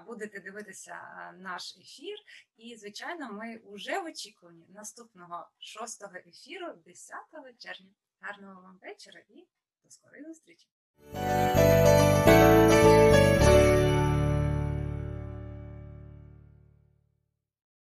будете 0.07 0.41
дивитися 0.41 0.97
наш 1.39 1.77
ефір. 1.77 2.17
І, 2.57 2.77
звичайно, 2.77 3.33
ми 3.33 3.61
вже 3.65 4.01
в 4.01 4.05
очікуванні 4.05 4.67
наступного 4.69 5.49
шостого 5.59 6.17
ефіру 6.17 6.73
10 6.73 7.17
червня. 7.59 7.91
Гарного 8.21 8.63
вам 8.63 8.79
вечора 8.83 9.23
і 9.29 9.47
до 9.89 9.93
скорої 9.93 10.25
зустрічі! 10.25 10.69